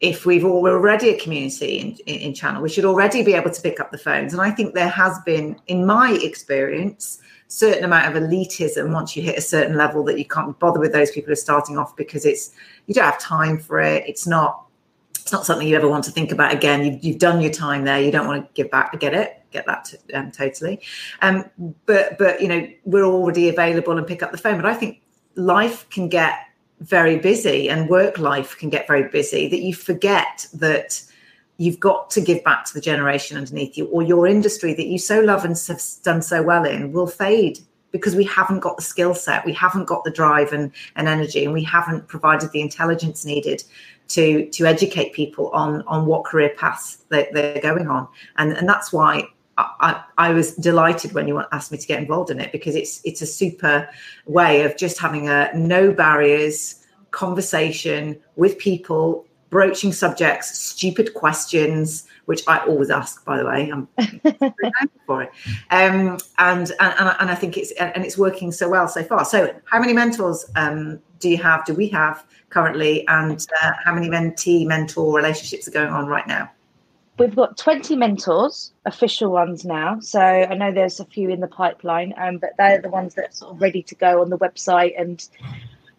if 0.00 0.26
we've 0.26 0.44
already 0.44 1.08
a 1.08 1.18
community 1.18 1.78
in, 1.78 1.96
in, 2.06 2.20
in, 2.20 2.34
channel, 2.34 2.60
we 2.60 2.68
should 2.68 2.84
already 2.84 3.22
be 3.22 3.32
able 3.32 3.50
to 3.50 3.62
pick 3.62 3.80
up 3.80 3.90
the 3.90 3.98
phones. 3.98 4.34
And 4.34 4.42
I 4.42 4.50
think 4.50 4.74
there 4.74 4.90
has 4.90 5.18
been, 5.24 5.58
in 5.68 5.86
my 5.86 6.12
experience, 6.22 7.18
certain 7.48 7.84
amount 7.84 8.14
of 8.14 8.22
elitism 8.22 8.92
once 8.92 9.16
you 9.16 9.22
hit 9.22 9.38
a 9.38 9.40
certain 9.40 9.76
level 9.76 10.04
that 10.04 10.18
you 10.18 10.24
can't 10.24 10.58
bother 10.58 10.80
with 10.80 10.92
those 10.92 11.10
people 11.10 11.28
who 11.28 11.32
are 11.32 11.36
starting 11.36 11.78
off 11.78 11.96
because 11.96 12.26
it's 12.26 12.50
you 12.86 12.94
don't 12.94 13.04
have 13.04 13.18
time 13.18 13.58
for 13.58 13.80
it. 13.80 14.04
It's 14.06 14.26
not 14.26 14.65
it's 15.26 15.32
not 15.32 15.44
something 15.44 15.66
you 15.66 15.74
ever 15.74 15.88
want 15.88 16.04
to 16.04 16.12
think 16.12 16.30
about 16.30 16.52
again. 16.52 16.84
You've, 16.84 17.04
you've 17.04 17.18
done 17.18 17.40
your 17.40 17.50
time 17.50 17.82
there. 17.82 18.00
You 18.00 18.12
don't 18.12 18.28
want 18.28 18.46
to 18.46 18.52
give 18.54 18.70
back. 18.70 18.90
I 18.92 18.96
get 18.96 19.12
it. 19.12 19.42
Get 19.50 19.66
that 19.66 19.84
to, 19.86 19.98
um, 20.14 20.30
totally. 20.30 20.80
Um, 21.20 21.50
but 21.84 22.16
but 22.16 22.40
you 22.40 22.46
know 22.46 22.68
we're 22.84 23.04
already 23.04 23.48
available 23.48 23.98
and 23.98 24.06
pick 24.06 24.22
up 24.22 24.30
the 24.30 24.38
phone. 24.38 24.54
But 24.54 24.66
I 24.66 24.74
think 24.74 25.02
life 25.34 25.90
can 25.90 26.08
get 26.08 26.38
very 26.78 27.18
busy 27.18 27.68
and 27.68 27.88
work 27.88 28.18
life 28.18 28.56
can 28.56 28.70
get 28.70 28.86
very 28.86 29.08
busy 29.08 29.48
that 29.48 29.62
you 29.62 29.74
forget 29.74 30.46
that 30.54 31.02
you've 31.56 31.80
got 31.80 32.08
to 32.10 32.20
give 32.20 32.44
back 32.44 32.64
to 32.66 32.74
the 32.74 32.80
generation 32.80 33.36
underneath 33.36 33.76
you 33.76 33.86
or 33.86 34.04
your 34.04 34.28
industry 34.28 34.74
that 34.74 34.86
you 34.86 34.98
so 34.98 35.18
love 35.20 35.44
and 35.44 35.60
have 35.66 35.82
done 36.04 36.22
so 36.22 36.40
well 36.40 36.64
in 36.64 36.92
will 36.92 37.06
fade 37.06 37.58
because 37.92 38.14
we 38.14 38.24
haven't 38.24 38.60
got 38.60 38.76
the 38.76 38.82
skill 38.82 39.14
set 39.14 39.46
we 39.46 39.54
haven't 39.54 39.86
got 39.86 40.04
the 40.04 40.10
drive 40.10 40.52
and, 40.52 40.70
and 40.96 41.08
energy 41.08 41.44
and 41.44 41.54
we 41.54 41.64
haven't 41.64 42.06
provided 42.08 42.52
the 42.52 42.60
intelligence 42.60 43.24
needed 43.24 43.64
to 44.08 44.48
to 44.50 44.66
educate 44.66 45.12
people 45.12 45.50
on 45.50 45.82
on 45.82 46.06
what 46.06 46.24
career 46.24 46.52
paths 46.56 47.04
they, 47.08 47.28
they're 47.32 47.60
going 47.60 47.88
on. 47.88 48.08
And 48.36 48.52
and 48.52 48.68
that's 48.68 48.92
why 48.92 49.24
I, 49.58 50.02
I, 50.18 50.32
was 50.32 50.54
delighted 50.54 51.12
when 51.14 51.26
you 51.26 51.42
asked 51.50 51.72
me 51.72 51.78
to 51.78 51.86
get 51.86 51.98
involved 51.98 52.30
in 52.30 52.40
it 52.40 52.52
because 52.52 52.74
it's 52.74 53.00
it's 53.04 53.22
a 53.22 53.26
super 53.26 53.88
way 54.26 54.64
of 54.64 54.76
just 54.76 54.98
having 54.98 55.28
a 55.28 55.50
no 55.54 55.92
barriers 55.92 56.84
conversation 57.10 58.20
with 58.36 58.58
people, 58.58 59.25
broaching 59.50 59.92
subjects, 59.92 60.58
stupid 60.58 61.14
questions, 61.14 62.06
which 62.26 62.42
I 62.46 62.58
always 62.58 62.90
ask, 62.90 63.24
by 63.24 63.38
the 63.38 63.46
way. 63.46 63.70
I'm 63.72 63.88
for 65.06 65.22
it, 65.22 65.30
um, 65.70 66.18
and, 66.38 66.72
and 66.80 67.16
and 67.20 67.30
I 67.30 67.34
think 67.34 67.56
it's 67.56 67.70
and 67.72 68.04
it's 68.04 68.18
working 68.18 68.52
so 68.52 68.68
well 68.68 68.88
so 68.88 69.02
far. 69.02 69.24
So, 69.24 69.54
how 69.64 69.80
many 69.80 69.92
mentors 69.92 70.44
um, 70.56 71.00
do 71.20 71.28
you 71.28 71.38
have? 71.38 71.64
Do 71.64 71.74
we 71.74 71.88
have 71.88 72.24
currently, 72.50 73.06
and 73.08 73.46
uh, 73.62 73.72
how 73.84 73.94
many 73.94 74.08
mentee 74.08 74.66
mentor 74.66 75.14
relationships 75.14 75.68
are 75.68 75.72
going 75.72 75.90
on 75.90 76.06
right 76.06 76.26
now? 76.26 76.50
We've 77.18 77.34
got 77.34 77.56
20 77.56 77.96
mentors, 77.96 78.74
official 78.84 79.30
ones 79.30 79.64
now. 79.64 80.00
So 80.00 80.20
I 80.20 80.54
know 80.54 80.70
there's 80.70 81.00
a 81.00 81.06
few 81.06 81.30
in 81.30 81.40
the 81.40 81.48
pipeline, 81.48 82.12
um, 82.18 82.36
but 82.36 82.50
they're 82.58 82.82
the 82.82 82.90
ones 82.90 83.14
that 83.14 83.30
are 83.30 83.32
sort 83.32 83.54
of 83.54 83.62
ready 83.62 83.82
to 83.84 83.94
go 83.94 84.20
on 84.20 84.28
the 84.28 84.36
website 84.36 85.00
and 85.00 85.26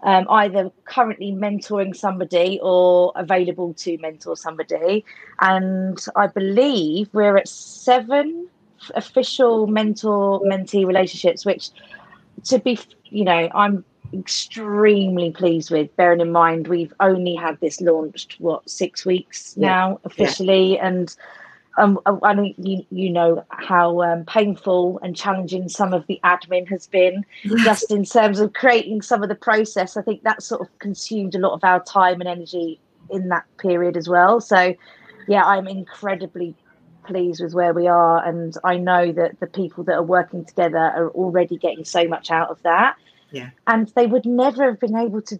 um, 0.03 0.25
either 0.29 0.71
currently 0.85 1.31
mentoring 1.31 1.95
somebody 1.95 2.59
or 2.61 3.11
available 3.15 3.73
to 3.75 3.97
mentor 3.97 4.35
somebody. 4.35 5.03
And 5.39 6.03
I 6.15 6.27
believe 6.27 7.09
we're 7.13 7.37
at 7.37 7.47
seven 7.47 8.47
official 8.95 9.67
mentor 9.67 10.39
mentee 10.41 10.85
relationships, 10.85 11.45
which 11.45 11.69
to 12.45 12.59
be, 12.59 12.79
you 13.05 13.23
know, 13.23 13.49
I'm 13.53 13.83
extremely 14.13 15.31
pleased 15.31 15.71
with 15.71 15.93
bearing 15.97 16.21
in 16.21 16.31
mind 16.31 16.67
we've 16.67 16.93
only 17.01 17.35
had 17.35 17.59
this 17.59 17.81
launched 17.81 18.35
what 18.39 18.69
six 18.69 19.05
weeks 19.05 19.53
yeah. 19.57 19.67
now 19.67 19.99
officially 20.05 20.75
yeah. 20.75 20.87
and 20.87 21.15
um, 21.77 21.99
I 22.23 22.33
know 22.33 22.51
you, 22.57 22.85
you 22.89 23.09
know 23.11 23.45
how 23.49 24.01
um, 24.01 24.25
painful 24.25 24.99
and 25.03 25.15
challenging 25.15 25.69
some 25.69 25.93
of 25.93 26.05
the 26.07 26.19
admin 26.23 26.67
has 26.69 26.87
been, 26.87 27.23
just 27.63 27.91
in 27.91 28.03
terms 28.03 28.39
of 28.39 28.53
creating 28.53 29.03
some 29.03 29.21
of 29.21 29.29
the 29.29 29.35
process. 29.35 29.95
I 29.95 30.01
think 30.01 30.23
that 30.23 30.41
sort 30.41 30.61
of 30.61 30.79
consumed 30.79 31.35
a 31.35 31.39
lot 31.39 31.53
of 31.53 31.63
our 31.63 31.83
time 31.83 32.19
and 32.19 32.27
energy 32.27 32.79
in 33.11 33.29
that 33.29 33.45
period 33.57 33.95
as 33.95 34.09
well. 34.09 34.41
So, 34.41 34.73
yeah, 35.27 35.45
I'm 35.45 35.67
incredibly 35.67 36.55
pleased 37.05 37.41
with 37.43 37.53
where 37.53 37.73
we 37.73 37.87
are, 37.87 38.25
and 38.25 38.55
I 38.63 38.77
know 38.77 39.11
that 39.11 39.39
the 39.39 39.47
people 39.47 39.83
that 39.85 39.93
are 39.93 40.03
working 40.03 40.45
together 40.45 40.77
are 40.77 41.09
already 41.11 41.57
getting 41.57 41.85
so 41.85 42.07
much 42.07 42.31
out 42.31 42.49
of 42.49 42.61
that. 42.63 42.97
Yeah. 43.31 43.49
And 43.67 43.91
they 43.95 44.07
would 44.07 44.25
never 44.25 44.63
have 44.63 44.79
been 44.79 44.97
able 44.97 45.21
to 45.23 45.39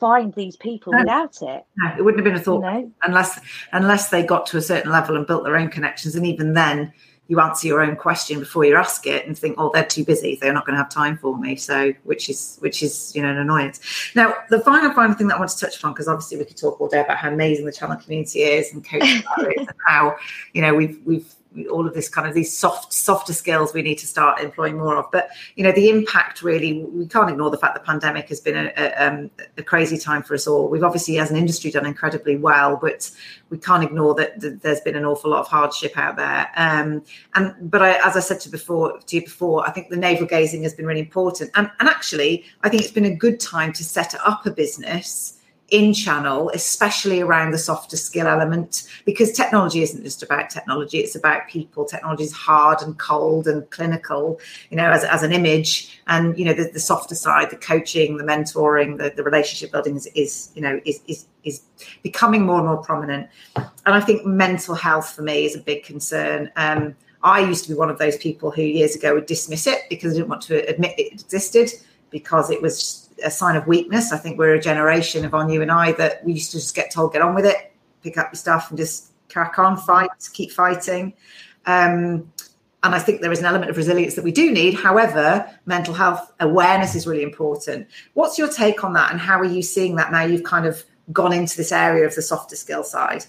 find 0.00 0.34
these 0.34 0.56
people 0.56 0.92
no. 0.92 1.00
without 1.00 1.40
it. 1.42 1.64
No, 1.76 1.94
it 1.96 2.02
wouldn't 2.02 2.24
have 2.24 2.32
been 2.32 2.40
a 2.40 2.42
thought 2.42 2.64
you 2.64 2.80
know? 2.80 2.92
unless 3.02 3.40
unless 3.72 4.08
they 4.08 4.24
got 4.24 4.46
to 4.46 4.56
a 4.56 4.62
certain 4.62 4.90
level 4.90 5.16
and 5.16 5.26
built 5.26 5.44
their 5.44 5.56
own 5.56 5.68
connections. 5.68 6.16
And 6.16 6.26
even 6.26 6.54
then, 6.54 6.92
you 7.28 7.38
answer 7.38 7.68
your 7.68 7.80
own 7.80 7.94
question 7.94 8.40
before 8.40 8.64
you 8.64 8.74
ask 8.74 9.06
it 9.06 9.24
and 9.24 9.38
think, 9.38 9.54
oh, 9.56 9.70
they're 9.72 9.84
too 9.84 10.04
busy. 10.04 10.36
They're 10.40 10.52
not 10.52 10.66
going 10.66 10.74
to 10.74 10.82
have 10.82 10.90
time 10.90 11.16
for 11.16 11.38
me. 11.38 11.54
So, 11.54 11.92
which 12.02 12.28
is 12.28 12.56
which 12.58 12.82
is 12.82 13.14
you 13.14 13.22
know 13.22 13.30
an 13.30 13.36
annoyance. 13.36 13.80
Now, 14.16 14.34
the 14.48 14.58
final 14.60 14.92
final 14.92 15.14
thing 15.14 15.28
that 15.28 15.36
I 15.36 15.38
want 15.38 15.52
to 15.52 15.58
touch 15.58 15.78
upon 15.78 15.92
because 15.92 16.08
obviously 16.08 16.38
we 16.38 16.44
could 16.44 16.56
talk 16.56 16.80
all 16.80 16.88
day 16.88 17.00
about 17.00 17.18
how 17.18 17.28
amazing 17.28 17.66
the 17.66 17.72
channel 17.72 17.96
community 17.96 18.40
is 18.40 18.72
and 18.72 18.84
coaching 18.84 19.22
and 19.36 19.70
how 19.86 20.16
you 20.54 20.62
know 20.62 20.74
we've 20.74 20.98
we've 21.04 21.34
all 21.70 21.86
of 21.86 21.94
this 21.94 22.08
kind 22.08 22.28
of 22.28 22.34
these 22.34 22.56
soft 22.56 22.92
softer 22.92 23.32
skills 23.32 23.74
we 23.74 23.82
need 23.82 23.96
to 23.96 24.06
start 24.06 24.40
employing 24.40 24.78
more 24.78 24.96
of. 24.96 25.10
But 25.10 25.30
you 25.56 25.64
know 25.64 25.72
the 25.72 25.88
impact 25.88 26.42
really 26.42 26.84
we 26.84 27.06
can't 27.06 27.30
ignore 27.30 27.50
the 27.50 27.58
fact 27.58 27.74
the 27.74 27.80
pandemic 27.80 28.28
has 28.28 28.40
been 28.40 28.56
a, 28.56 28.72
a, 28.76 29.06
um, 29.06 29.30
a, 29.58 29.62
crazy 29.62 29.98
time 29.98 30.22
for 30.22 30.34
us 30.34 30.46
all. 30.46 30.68
We've 30.68 30.84
obviously 30.84 31.18
as 31.18 31.30
an 31.30 31.36
industry 31.36 31.70
done 31.70 31.86
incredibly 31.86 32.36
well 32.36 32.76
but 32.76 33.10
we 33.50 33.58
can't 33.58 33.82
ignore 33.82 34.14
that, 34.14 34.60
there's 34.62 34.80
been 34.80 34.96
an 34.96 35.04
awful 35.04 35.30
lot 35.30 35.40
of 35.40 35.48
hardship 35.48 35.98
out 35.98 36.16
there. 36.16 36.48
Um, 36.56 37.02
and 37.34 37.70
but 37.70 37.82
I, 37.82 38.06
as 38.06 38.16
i 38.16 38.20
said 38.20 38.40
to 38.40 38.48
before 38.48 38.98
to 38.98 39.16
you 39.16 39.22
before 39.22 39.66
i 39.66 39.72
think 39.72 39.88
the 39.88 39.96
navel 39.96 40.26
gazing 40.26 40.62
has 40.62 40.74
been 40.74 40.86
really 40.86 41.00
important. 41.00 41.50
And, 41.54 41.70
and 41.80 41.88
actually 41.88 42.44
i 42.62 42.68
think 42.68 42.82
it's 42.82 42.92
been 42.92 43.04
a 43.04 43.14
good 43.14 43.40
time 43.40 43.72
to 43.74 43.84
set 43.84 44.14
up 44.24 44.46
a 44.46 44.50
business 44.50 45.39
in 45.70 45.94
channel, 45.94 46.50
especially 46.54 47.20
around 47.20 47.52
the 47.52 47.58
softer 47.58 47.96
skill 47.96 48.26
element, 48.26 48.88
because 49.04 49.32
technology 49.32 49.82
isn't 49.82 50.02
just 50.02 50.22
about 50.22 50.50
technology, 50.50 50.98
it's 50.98 51.14
about 51.14 51.48
people. 51.48 51.84
Technology 51.84 52.24
is 52.24 52.32
hard 52.32 52.82
and 52.82 52.98
cold 52.98 53.46
and 53.46 53.68
clinical, 53.70 54.40
you 54.70 54.76
know, 54.76 54.90
as, 54.90 55.04
as 55.04 55.22
an 55.22 55.32
image. 55.32 56.00
And, 56.06 56.38
you 56.38 56.44
know, 56.44 56.52
the, 56.52 56.70
the 56.72 56.80
softer 56.80 57.14
side, 57.14 57.50
the 57.50 57.56
coaching, 57.56 58.16
the 58.16 58.24
mentoring, 58.24 58.98
the, 58.98 59.12
the 59.14 59.22
relationship 59.22 59.72
building 59.72 59.96
is, 59.96 60.06
is, 60.08 60.50
you 60.54 60.62
know, 60.62 60.80
is, 60.84 61.00
is, 61.06 61.26
is 61.44 61.62
becoming 62.02 62.44
more 62.44 62.58
and 62.58 62.66
more 62.66 62.78
prominent. 62.78 63.28
And 63.56 63.94
I 63.94 64.00
think 64.00 64.26
mental 64.26 64.74
health 64.74 65.12
for 65.14 65.22
me 65.22 65.44
is 65.44 65.56
a 65.56 65.60
big 65.60 65.84
concern. 65.84 66.50
Um, 66.56 66.96
I 67.22 67.40
used 67.40 67.64
to 67.64 67.70
be 67.70 67.76
one 67.76 67.90
of 67.90 67.98
those 67.98 68.16
people 68.16 68.50
who 68.50 68.62
years 68.62 68.96
ago 68.96 69.14
would 69.14 69.26
dismiss 69.26 69.66
it 69.66 69.82
because 69.90 70.12
I 70.12 70.16
didn't 70.16 70.30
want 70.30 70.42
to 70.42 70.66
admit 70.68 70.98
it 70.98 71.12
existed 71.12 71.70
because 72.10 72.50
it 72.50 72.62
was 72.62 73.09
a 73.24 73.30
sign 73.30 73.56
of 73.56 73.66
weakness. 73.66 74.12
I 74.12 74.18
think 74.18 74.38
we're 74.38 74.54
a 74.54 74.60
generation 74.60 75.24
of 75.24 75.34
on 75.34 75.50
you 75.50 75.62
and 75.62 75.70
I 75.70 75.92
that 75.92 76.24
we 76.24 76.32
used 76.34 76.50
to 76.52 76.58
just 76.58 76.74
get 76.74 76.90
told, 76.90 77.12
get 77.12 77.22
on 77.22 77.34
with 77.34 77.46
it, 77.46 77.72
pick 78.02 78.18
up 78.18 78.28
your 78.32 78.38
stuff 78.38 78.70
and 78.70 78.78
just 78.78 79.12
crack 79.28 79.58
on, 79.58 79.76
fight, 79.76 80.10
keep 80.32 80.50
fighting. 80.50 81.12
Um, 81.66 82.32
and 82.82 82.94
I 82.94 82.98
think 82.98 83.20
there 83.20 83.32
is 83.32 83.40
an 83.40 83.44
element 83.44 83.70
of 83.70 83.76
resilience 83.76 84.14
that 84.14 84.24
we 84.24 84.32
do 84.32 84.50
need. 84.50 84.74
However, 84.74 85.48
mental 85.66 85.92
health 85.92 86.32
awareness 86.40 86.94
is 86.94 87.06
really 87.06 87.22
important. 87.22 87.86
What's 88.14 88.38
your 88.38 88.48
take 88.48 88.82
on 88.84 88.94
that, 88.94 89.10
and 89.10 89.20
how 89.20 89.38
are 89.38 89.44
you 89.44 89.62
seeing 89.62 89.96
that 89.96 90.10
now? 90.10 90.22
You've 90.22 90.44
kind 90.44 90.64
of 90.66 90.82
gone 91.12 91.32
into 91.32 91.56
this 91.56 91.72
area 91.72 92.06
of 92.06 92.14
the 92.14 92.22
softer 92.22 92.56
skill 92.56 92.82
side. 92.82 93.26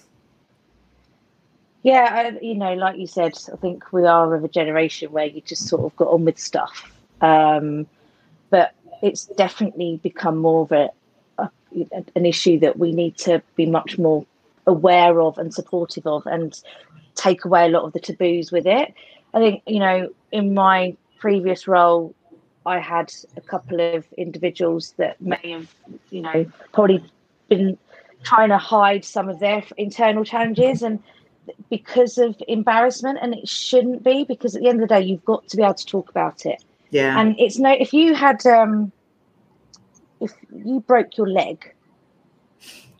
Yeah, 1.82 2.32
I, 2.34 2.38
you 2.40 2.54
know, 2.54 2.72
like 2.74 2.96
you 2.96 3.06
said, 3.06 3.36
I 3.52 3.56
think 3.56 3.92
we 3.92 4.06
are 4.06 4.34
of 4.34 4.44
a 4.44 4.48
generation 4.48 5.12
where 5.12 5.26
you 5.26 5.42
just 5.42 5.66
sort 5.66 5.84
of 5.84 5.94
got 5.96 6.08
on 6.08 6.24
with 6.24 6.38
stuff. 6.38 6.90
Um, 7.20 7.86
but 8.50 8.72
it's 9.02 9.26
definitely 9.26 10.00
become 10.02 10.38
more 10.38 10.62
of 10.62 10.72
a, 10.72 10.90
a, 11.38 11.50
an 12.14 12.24
issue 12.24 12.58
that 12.60 12.78
we 12.78 12.92
need 12.92 13.18
to 13.18 13.42
be 13.56 13.66
much 13.66 13.98
more 13.98 14.24
aware 14.66 15.20
of 15.20 15.36
and 15.38 15.52
supportive 15.52 16.06
of 16.06 16.24
and 16.26 16.62
take 17.16 17.44
away 17.44 17.66
a 17.66 17.68
lot 17.68 17.84
of 17.84 17.92
the 17.92 18.00
taboos 18.00 18.52
with 18.52 18.66
it. 18.66 18.94
I 19.34 19.38
think, 19.38 19.62
you 19.66 19.80
know, 19.80 20.08
in 20.30 20.54
my 20.54 20.96
previous 21.18 21.66
role, 21.66 22.14
I 22.64 22.78
had 22.78 23.12
a 23.36 23.40
couple 23.40 23.80
of 23.80 24.06
individuals 24.16 24.94
that 24.98 25.20
may 25.20 25.50
have, 25.50 25.74
you 26.10 26.22
know, 26.22 26.46
probably 26.72 27.04
been 27.48 27.76
trying 28.22 28.50
to 28.50 28.58
hide 28.58 29.04
some 29.04 29.28
of 29.28 29.40
their 29.40 29.64
internal 29.76 30.24
challenges 30.24 30.82
and 30.82 31.02
because 31.70 32.18
of 32.18 32.36
embarrassment 32.46 33.18
and 33.20 33.34
it 33.34 33.48
shouldn't 33.48 34.04
be 34.04 34.24
because 34.24 34.54
at 34.54 34.62
the 34.62 34.68
end 34.68 34.80
of 34.80 34.88
the 34.88 34.94
day 34.94 35.00
you've 35.00 35.24
got 35.24 35.46
to 35.48 35.56
be 35.56 35.62
able 35.62 35.74
to 35.74 35.86
talk 35.86 36.08
about 36.08 36.46
it 36.46 36.62
yeah. 36.92 37.18
And 37.18 37.34
it's 37.38 37.58
no, 37.58 37.72
if 37.72 37.92
you 37.92 38.14
had, 38.14 38.46
um, 38.46 38.92
if 40.20 40.32
you 40.54 40.80
broke 40.80 41.16
your 41.16 41.28
leg 41.28 41.74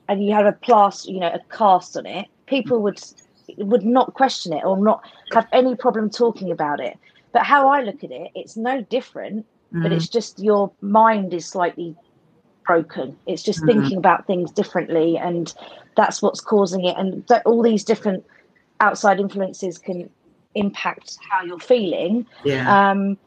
and 0.08 0.24
you 0.24 0.34
had 0.34 0.46
a 0.46 0.52
plaster, 0.52 1.12
you 1.12 1.20
know, 1.20 1.28
a 1.28 1.40
cast 1.54 1.96
on 1.96 2.06
it, 2.06 2.26
people 2.46 2.82
would 2.82 3.00
would 3.58 3.84
not 3.84 4.14
question 4.14 4.52
it 4.54 4.64
or 4.64 4.78
not 4.78 5.04
have 5.32 5.46
any 5.52 5.76
problem 5.76 6.08
talking 6.08 6.50
about 6.50 6.80
it. 6.80 6.98
But 7.32 7.42
how 7.42 7.68
I 7.68 7.82
look 7.82 8.02
at 8.02 8.10
it, 8.10 8.30
it's 8.34 8.56
no 8.56 8.80
different, 8.82 9.46
mm. 9.74 9.82
but 9.82 9.92
it's 9.92 10.08
just 10.08 10.38
your 10.38 10.72
mind 10.80 11.34
is 11.34 11.46
slightly 11.46 11.94
broken. 12.66 13.16
It's 13.26 13.42
just 13.42 13.60
mm. 13.60 13.66
thinking 13.66 13.98
about 13.98 14.26
things 14.26 14.50
differently, 14.50 15.18
and 15.18 15.52
that's 15.98 16.22
what's 16.22 16.40
causing 16.40 16.84
it. 16.86 16.96
And 16.96 17.28
th- 17.28 17.42
all 17.44 17.62
these 17.62 17.84
different 17.84 18.24
outside 18.80 19.20
influences 19.20 19.76
can 19.76 20.08
impact 20.54 21.18
how 21.30 21.44
you're 21.44 21.58
feeling. 21.58 22.26
Yeah. 22.44 22.90
Um, 22.90 23.18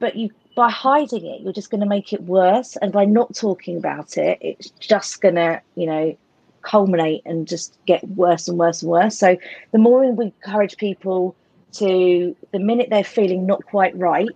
but 0.00 0.16
you 0.16 0.30
by 0.56 0.68
hiding 0.68 1.24
it 1.24 1.40
you're 1.42 1.52
just 1.52 1.70
going 1.70 1.80
to 1.80 1.86
make 1.86 2.12
it 2.12 2.22
worse 2.24 2.76
and 2.82 2.92
by 2.92 3.04
not 3.04 3.32
talking 3.34 3.76
about 3.76 4.18
it 4.18 4.36
it's 4.40 4.70
just 4.70 5.20
going 5.20 5.36
to 5.36 5.60
you 5.76 5.86
know 5.86 6.16
culminate 6.62 7.22
and 7.24 7.46
just 7.46 7.78
get 7.86 8.06
worse 8.08 8.48
and 8.48 8.58
worse 8.58 8.82
and 8.82 8.90
worse. 8.90 9.16
So 9.16 9.36
the 9.72 9.78
more 9.78 10.10
we 10.12 10.26
encourage 10.26 10.76
people 10.76 11.34
to 11.72 12.36
the 12.52 12.58
minute 12.58 12.88
they're 12.90 13.04
feeling 13.04 13.46
not 13.46 13.64
quite 13.64 13.96
right, 13.96 14.28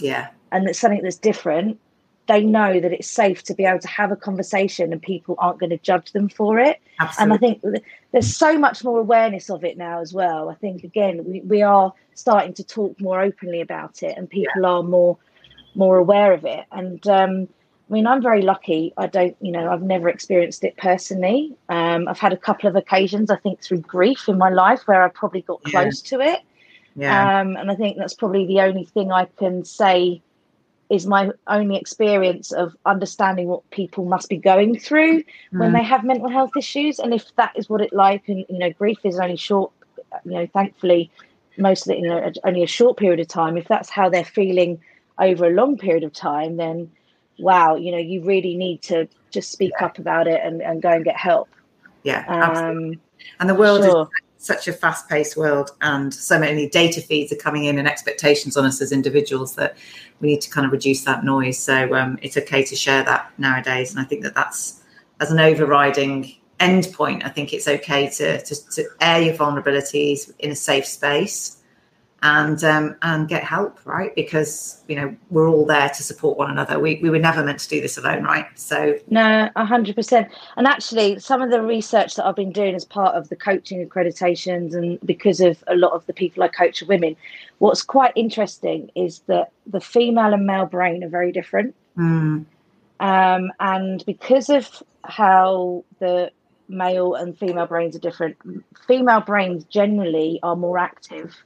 yeah, 0.00 0.28
and 0.50 0.66
that's 0.66 0.78
something 0.78 1.02
that's 1.02 1.16
different, 1.16 1.80
they 2.28 2.42
know 2.42 2.80
that 2.80 2.92
it's 2.92 3.10
safe 3.10 3.42
to 3.44 3.54
be 3.54 3.64
able 3.64 3.80
to 3.80 3.88
have 3.88 4.12
a 4.12 4.16
conversation 4.16 4.92
and 4.92 5.02
people 5.02 5.34
aren't 5.38 5.58
going 5.58 5.70
to 5.70 5.78
judge 5.78 6.12
them 6.12 6.28
for 6.28 6.58
it. 6.58 6.80
Absolutely. 7.00 7.22
And 7.22 7.32
I 7.32 7.36
think 7.36 7.84
there's 8.12 8.36
so 8.36 8.58
much 8.58 8.84
more 8.84 8.98
awareness 8.98 9.50
of 9.50 9.64
it 9.64 9.76
now 9.76 10.00
as 10.00 10.14
well. 10.14 10.48
I 10.48 10.54
think 10.54 10.84
again 10.84 11.24
we, 11.24 11.40
we 11.40 11.62
are 11.62 11.92
starting 12.14 12.54
to 12.54 12.64
talk 12.64 13.00
more 13.00 13.20
openly 13.20 13.60
about 13.60 14.02
it 14.02 14.16
and 14.16 14.30
people 14.30 14.62
yeah. 14.62 14.68
are 14.68 14.82
more 14.82 15.18
more 15.74 15.96
aware 15.96 16.32
of 16.32 16.44
it. 16.44 16.64
And 16.70 17.06
um, 17.08 17.48
I 17.90 17.92
mean, 17.92 18.06
I'm 18.06 18.22
very 18.22 18.42
lucky. 18.42 18.92
I 18.96 19.06
don't, 19.06 19.36
you 19.40 19.52
know, 19.52 19.70
I've 19.70 19.82
never 19.82 20.08
experienced 20.08 20.64
it 20.64 20.76
personally. 20.76 21.54
Um, 21.68 22.08
I've 22.08 22.18
had 22.18 22.32
a 22.32 22.36
couple 22.36 22.68
of 22.68 22.76
occasions, 22.76 23.30
I 23.30 23.36
think, 23.36 23.60
through 23.60 23.80
grief 23.80 24.28
in 24.28 24.38
my 24.38 24.48
life 24.48 24.82
where 24.86 25.02
I 25.02 25.08
probably 25.08 25.42
got 25.42 25.62
close 25.64 26.02
yeah. 26.04 26.18
to 26.18 26.24
it. 26.24 26.40
Yeah. 26.94 27.40
Um, 27.40 27.56
and 27.56 27.70
I 27.70 27.74
think 27.74 27.96
that's 27.98 28.14
probably 28.14 28.46
the 28.46 28.60
only 28.60 28.84
thing 28.84 29.12
I 29.12 29.26
can 29.36 29.64
say 29.64 30.22
is 30.92 31.06
my 31.06 31.30
only 31.46 31.76
experience 31.76 32.52
of 32.52 32.76
understanding 32.84 33.48
what 33.48 33.68
people 33.70 34.04
must 34.04 34.28
be 34.28 34.36
going 34.36 34.78
through 34.78 35.22
mm. 35.22 35.24
when 35.52 35.72
they 35.72 35.82
have 35.82 36.04
mental 36.04 36.28
health 36.28 36.50
issues. 36.54 36.98
And 36.98 37.14
if 37.14 37.34
that 37.36 37.52
is 37.56 37.70
what 37.70 37.80
it 37.80 37.94
like, 37.94 38.28
and 38.28 38.44
you 38.46 38.58
know, 38.58 38.70
grief 38.70 38.98
is 39.02 39.18
only 39.18 39.36
short, 39.36 39.72
you 40.26 40.32
know, 40.32 40.46
thankfully, 40.52 41.10
most 41.56 41.86
of 41.86 41.92
it, 41.92 42.00
you 42.00 42.08
know, 42.08 42.30
only 42.44 42.62
a 42.62 42.66
short 42.66 42.98
period 42.98 43.20
of 43.20 43.28
time. 43.28 43.56
If 43.56 43.68
that's 43.68 43.88
how 43.88 44.10
they're 44.10 44.22
feeling 44.22 44.82
over 45.18 45.46
a 45.46 45.50
long 45.50 45.78
period 45.78 46.04
of 46.04 46.12
time, 46.12 46.58
then 46.58 46.90
wow, 47.38 47.74
you 47.76 47.90
know, 47.90 47.98
you 47.98 48.22
really 48.22 48.54
need 48.54 48.82
to 48.82 49.08
just 49.30 49.50
speak 49.50 49.72
yeah. 49.80 49.86
up 49.86 49.98
about 49.98 50.28
it 50.28 50.42
and, 50.44 50.60
and 50.60 50.82
go 50.82 50.90
and 50.90 51.06
get 51.06 51.16
help. 51.16 51.48
Yeah, 52.02 52.24
um, 52.28 53.00
and 53.40 53.48
the 53.48 53.54
world 53.54 53.82
sure. 53.82 54.02
is 54.02 54.08
such 54.42 54.66
a 54.66 54.72
fast-paced 54.72 55.36
world, 55.36 55.70
and 55.80 56.12
so 56.12 56.38
many 56.38 56.68
data 56.68 57.00
feeds 57.00 57.32
are 57.32 57.36
coming 57.36 57.64
in 57.64 57.78
and 57.78 57.86
expectations 57.86 58.56
on 58.56 58.64
us 58.64 58.82
as 58.82 58.90
individuals 58.90 59.54
that 59.54 59.76
we 60.20 60.28
need 60.28 60.40
to 60.40 60.50
kind 60.50 60.66
of 60.66 60.72
reduce 60.72 61.04
that 61.04 61.24
noise. 61.24 61.58
So 61.58 61.94
um, 61.94 62.18
it's 62.22 62.36
okay 62.36 62.64
to 62.64 62.76
share 62.76 63.04
that 63.04 63.30
nowadays, 63.38 63.92
and 63.92 64.00
I 64.00 64.04
think 64.04 64.22
that 64.24 64.34
that's 64.34 64.82
as 65.20 65.30
an 65.30 65.38
overriding 65.38 66.34
end 66.58 66.88
point. 66.92 67.24
I 67.24 67.28
think 67.28 67.52
it's 67.52 67.68
okay 67.68 68.08
to 68.10 68.42
to, 68.42 68.70
to 68.70 68.84
air 69.00 69.22
your 69.22 69.34
vulnerabilities 69.34 70.32
in 70.40 70.50
a 70.50 70.56
safe 70.56 70.86
space 70.86 71.61
and 72.22 72.62
um, 72.62 72.96
and 73.02 73.28
get 73.28 73.42
help, 73.42 73.84
right? 73.84 74.14
Because 74.14 74.82
you 74.88 74.96
know 74.96 75.14
we're 75.30 75.48
all 75.48 75.66
there 75.66 75.88
to 75.88 76.02
support 76.02 76.38
one 76.38 76.50
another. 76.50 76.78
We 76.78 77.00
we 77.02 77.10
were 77.10 77.18
never 77.18 77.42
meant 77.42 77.58
to 77.60 77.68
do 77.68 77.80
this 77.80 77.98
alone, 77.98 78.22
right? 78.22 78.46
So 78.54 78.98
no, 79.08 79.50
hundred 79.56 79.96
percent. 79.96 80.28
And 80.56 80.66
actually, 80.66 81.18
some 81.18 81.42
of 81.42 81.50
the 81.50 81.60
research 81.60 82.14
that 82.14 82.26
I've 82.26 82.36
been 82.36 82.52
doing 82.52 82.74
as 82.74 82.84
part 82.84 83.16
of 83.16 83.28
the 83.28 83.36
coaching 83.36 83.86
accreditations, 83.86 84.74
and 84.74 85.00
because 85.04 85.40
of 85.40 85.62
a 85.66 85.74
lot 85.74 85.92
of 85.92 86.06
the 86.06 86.12
people 86.12 86.42
I 86.42 86.48
coach 86.48 86.80
are 86.82 86.86
women, 86.86 87.16
what's 87.58 87.82
quite 87.82 88.12
interesting 88.14 88.90
is 88.94 89.20
that 89.26 89.50
the 89.66 89.80
female 89.80 90.32
and 90.32 90.46
male 90.46 90.66
brain 90.66 91.02
are 91.02 91.08
very 91.08 91.32
different. 91.32 91.74
Mm. 91.98 92.44
Um, 93.00 93.52
and 93.58 94.06
because 94.06 94.48
of 94.48 94.80
how 95.04 95.84
the 95.98 96.30
male 96.68 97.14
and 97.14 97.36
female 97.36 97.66
brains 97.66 97.96
are 97.96 97.98
different, 97.98 98.36
female 98.86 99.20
brains 99.20 99.64
generally 99.64 100.38
are 100.44 100.54
more 100.54 100.78
active 100.78 101.36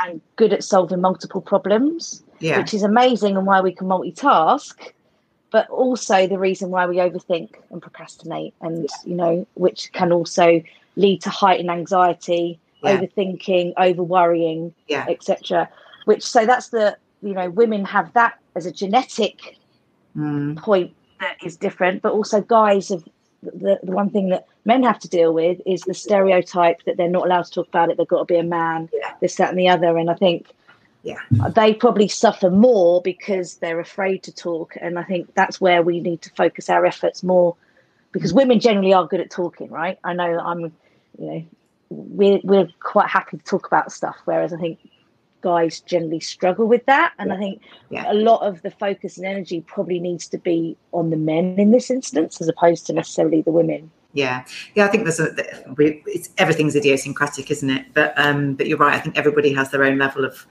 and 0.00 0.20
good 0.36 0.52
at 0.52 0.64
solving 0.64 1.00
multiple 1.00 1.40
problems, 1.40 2.22
yeah. 2.40 2.58
which 2.58 2.74
is 2.74 2.82
amazing 2.82 3.36
and 3.36 3.46
why 3.46 3.60
we 3.60 3.72
can 3.72 3.88
multitask, 3.88 4.92
but 5.50 5.68
also 5.68 6.26
the 6.26 6.38
reason 6.38 6.70
why 6.70 6.86
we 6.86 6.96
overthink 6.96 7.54
and 7.70 7.82
procrastinate, 7.82 8.54
and 8.60 8.84
yeah. 8.84 8.96
you 9.04 9.14
know, 9.14 9.46
which 9.54 9.92
can 9.92 10.12
also 10.12 10.62
lead 10.96 11.20
to 11.22 11.30
heightened 11.30 11.70
anxiety, 11.70 12.58
yeah. 12.82 12.96
overthinking, 12.96 13.74
over 13.76 14.02
worrying, 14.02 14.74
yeah. 14.88 15.06
etc. 15.08 15.68
Which 16.06 16.22
so 16.22 16.46
that's 16.46 16.68
the 16.68 16.96
you 17.22 17.34
know 17.34 17.50
women 17.50 17.84
have 17.84 18.12
that 18.14 18.38
as 18.54 18.66
a 18.66 18.72
genetic 18.72 19.58
mm. 20.16 20.56
point 20.56 20.94
that 21.20 21.36
is 21.44 21.56
different, 21.56 22.02
but 22.02 22.12
also 22.12 22.40
guys 22.40 22.88
have 22.88 23.04
the, 23.42 23.80
the 23.82 23.92
one 23.92 24.10
thing 24.10 24.28
that 24.28 24.46
men 24.64 24.82
have 24.82 24.98
to 25.00 25.08
deal 25.08 25.32
with 25.32 25.60
is 25.66 25.82
the 25.82 25.94
stereotype 25.94 26.82
that 26.84 26.96
they're 26.96 27.08
not 27.08 27.26
allowed 27.26 27.44
to 27.44 27.50
talk 27.50 27.68
about 27.68 27.90
it. 27.90 27.96
They've 27.96 28.06
got 28.06 28.18
to 28.18 28.24
be 28.24 28.38
a 28.38 28.44
man, 28.44 28.88
yeah. 28.92 29.14
this, 29.20 29.36
that, 29.36 29.50
and 29.50 29.58
the 29.58 29.68
other. 29.68 29.96
And 29.96 30.10
I 30.10 30.14
think 30.14 30.54
yeah, 31.02 31.18
they 31.30 31.74
probably 31.74 32.06
suffer 32.06 32.48
more 32.48 33.02
because 33.02 33.56
they're 33.56 33.80
afraid 33.80 34.22
to 34.24 34.32
talk. 34.32 34.76
And 34.80 34.98
I 34.98 35.02
think 35.02 35.34
that's 35.34 35.60
where 35.60 35.82
we 35.82 36.00
need 36.00 36.22
to 36.22 36.30
focus 36.30 36.70
our 36.70 36.86
efforts 36.86 37.22
more 37.22 37.56
because 38.12 38.32
women 38.32 38.60
generally 38.60 38.92
are 38.92 39.06
good 39.06 39.20
at 39.20 39.30
talking, 39.30 39.70
right? 39.70 39.98
I 40.04 40.12
know 40.12 40.36
that 40.36 40.44
I'm, 40.44 40.60
you 40.60 40.72
know, 41.18 41.44
we're, 41.90 42.40
we're 42.44 42.68
quite 42.80 43.08
happy 43.08 43.38
to 43.38 43.44
talk 43.44 43.66
about 43.66 43.90
stuff, 43.90 44.16
whereas 44.26 44.52
I 44.52 44.58
think 44.58 44.78
guys 45.42 45.80
generally 45.80 46.20
struggle 46.20 46.66
with 46.66 46.84
that. 46.86 47.12
And 47.18 47.28
yeah. 47.28 47.34
I 47.34 47.38
think 47.38 47.62
yeah. 47.90 48.12
a 48.12 48.14
lot 48.14 48.40
of 48.40 48.62
the 48.62 48.70
focus 48.70 49.18
and 49.18 49.26
energy 49.26 49.60
probably 49.60 50.00
needs 50.00 50.26
to 50.28 50.38
be 50.38 50.76
on 50.92 51.10
the 51.10 51.16
men 51.16 51.56
in 51.58 51.70
this 51.70 51.90
instance 51.90 52.40
as 52.40 52.48
opposed 52.48 52.86
to 52.86 52.92
necessarily 52.92 53.42
the 53.42 53.52
women. 53.52 53.90
Yeah, 54.14 54.44
yeah, 54.74 54.84
I 54.84 54.88
think 54.88 55.04
there's 55.04 55.20
a 55.20 55.34
we, 55.76 56.02
it's 56.06 56.28
everything's 56.36 56.76
idiosyncratic, 56.76 57.50
isn't 57.50 57.70
it? 57.70 57.86
But 57.94 58.12
um, 58.18 58.54
but 58.54 58.66
you're 58.66 58.76
right. 58.76 58.94
I 58.94 59.00
think 59.00 59.16
everybody 59.16 59.54
has 59.54 59.70
their 59.70 59.84
own 59.84 59.98
level 59.98 60.24
of 60.24 60.46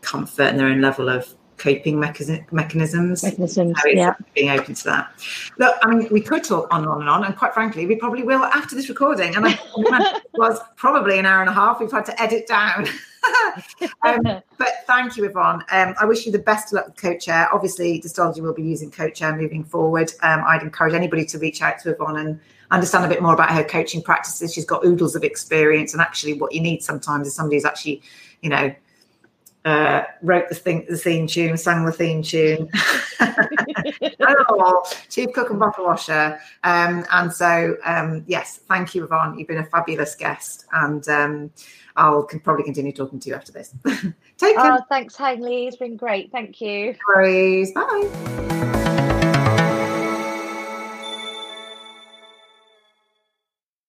comfort 0.00 0.42
and 0.42 0.58
their 0.58 0.66
own 0.66 0.80
level 0.80 1.08
of 1.08 1.34
coping 1.58 1.98
mechanisms. 2.00 3.22
Mechanisms, 3.22 3.80
yeah. 3.86 4.14
Being 4.34 4.50
open 4.50 4.74
to 4.74 4.84
that. 4.84 5.12
Look, 5.58 5.76
I 5.82 5.94
mean, 5.94 6.08
we 6.10 6.20
could 6.20 6.44
talk 6.44 6.72
on 6.72 6.82
and 6.82 6.88
on 6.88 7.00
and 7.00 7.08
on, 7.08 7.24
and 7.24 7.36
quite 7.36 7.54
frankly, 7.54 7.86
we 7.86 7.96
probably 7.96 8.22
will 8.22 8.44
after 8.44 8.74
this 8.74 8.88
recording. 8.88 9.34
And 9.36 9.46
I 9.46 10.20
was 10.34 10.58
probably 10.76 11.18
an 11.18 11.26
hour 11.26 11.40
and 11.40 11.50
a 11.50 11.52
half. 11.52 11.80
We've 11.80 11.90
had 11.90 12.06
to 12.06 12.22
edit 12.22 12.46
down. 12.46 12.88
um, 14.02 14.22
but 14.58 14.68
thank 14.86 15.16
you, 15.16 15.24
Yvonne. 15.24 15.62
Um, 15.70 15.94
I 16.00 16.04
wish 16.04 16.26
you 16.26 16.32
the 16.32 16.38
best 16.38 16.68
of 16.68 16.76
luck 16.76 16.86
with 16.86 16.96
Coach 16.96 17.28
Air. 17.28 17.48
Obviously, 17.52 18.00
Distology 18.00 18.40
will 18.40 18.54
be 18.54 18.62
using 18.62 18.90
Coach 18.90 19.22
Air 19.22 19.36
moving 19.36 19.64
forward. 19.64 20.12
Um, 20.22 20.42
I'd 20.46 20.62
encourage 20.62 20.94
anybody 20.94 21.24
to 21.26 21.38
reach 21.38 21.62
out 21.62 21.78
to 21.80 21.90
Yvonne 21.90 22.16
and 22.16 22.40
understand 22.70 23.04
a 23.04 23.08
bit 23.08 23.22
more 23.22 23.34
about 23.34 23.50
her 23.50 23.62
coaching 23.62 24.02
practices. 24.02 24.52
She's 24.52 24.64
got 24.64 24.84
oodles 24.84 25.14
of 25.14 25.22
experience, 25.22 25.92
and 25.92 26.02
actually, 26.02 26.34
what 26.34 26.52
you 26.52 26.60
need 26.60 26.82
sometimes 26.82 27.28
is 27.28 27.34
somebody 27.34 27.56
who's 27.56 27.64
actually, 27.64 28.02
you 28.40 28.50
know, 28.50 28.74
uh, 29.64 30.02
wrote 30.22 30.48
the, 30.48 30.54
thing, 30.54 30.86
the 30.88 30.96
theme 30.96 31.26
tune, 31.26 31.56
sang 31.56 31.84
the 31.84 31.92
theme 31.92 32.22
tune. 32.22 32.68
oh, 33.20 34.82
chief 35.08 35.32
cook 35.32 35.50
and 35.50 35.60
bottle 35.60 35.84
washer. 35.84 36.38
Um, 36.64 37.04
and 37.12 37.32
so, 37.32 37.76
um, 37.84 38.24
yes, 38.26 38.60
thank 38.68 38.94
you, 38.94 39.04
Yvonne. 39.04 39.38
You've 39.38 39.48
been 39.48 39.58
a 39.58 39.64
fabulous 39.64 40.14
guest, 40.14 40.66
and 40.72 41.08
um, 41.08 41.50
I'll 41.96 42.24
can 42.24 42.40
probably 42.40 42.64
continue 42.64 42.92
talking 42.92 43.20
to 43.20 43.28
you 43.28 43.34
after 43.34 43.52
this. 43.52 43.74
Take 43.84 44.56
care. 44.56 44.72
Oh, 44.72 44.80
thanks, 44.88 45.16
Hayley. 45.16 45.66
It's 45.66 45.76
been 45.76 45.96
great. 45.96 46.32
Thank 46.32 46.60
you. 46.60 46.92
No 46.92 47.14
worries. 47.14 47.72
Bye. 47.72 48.78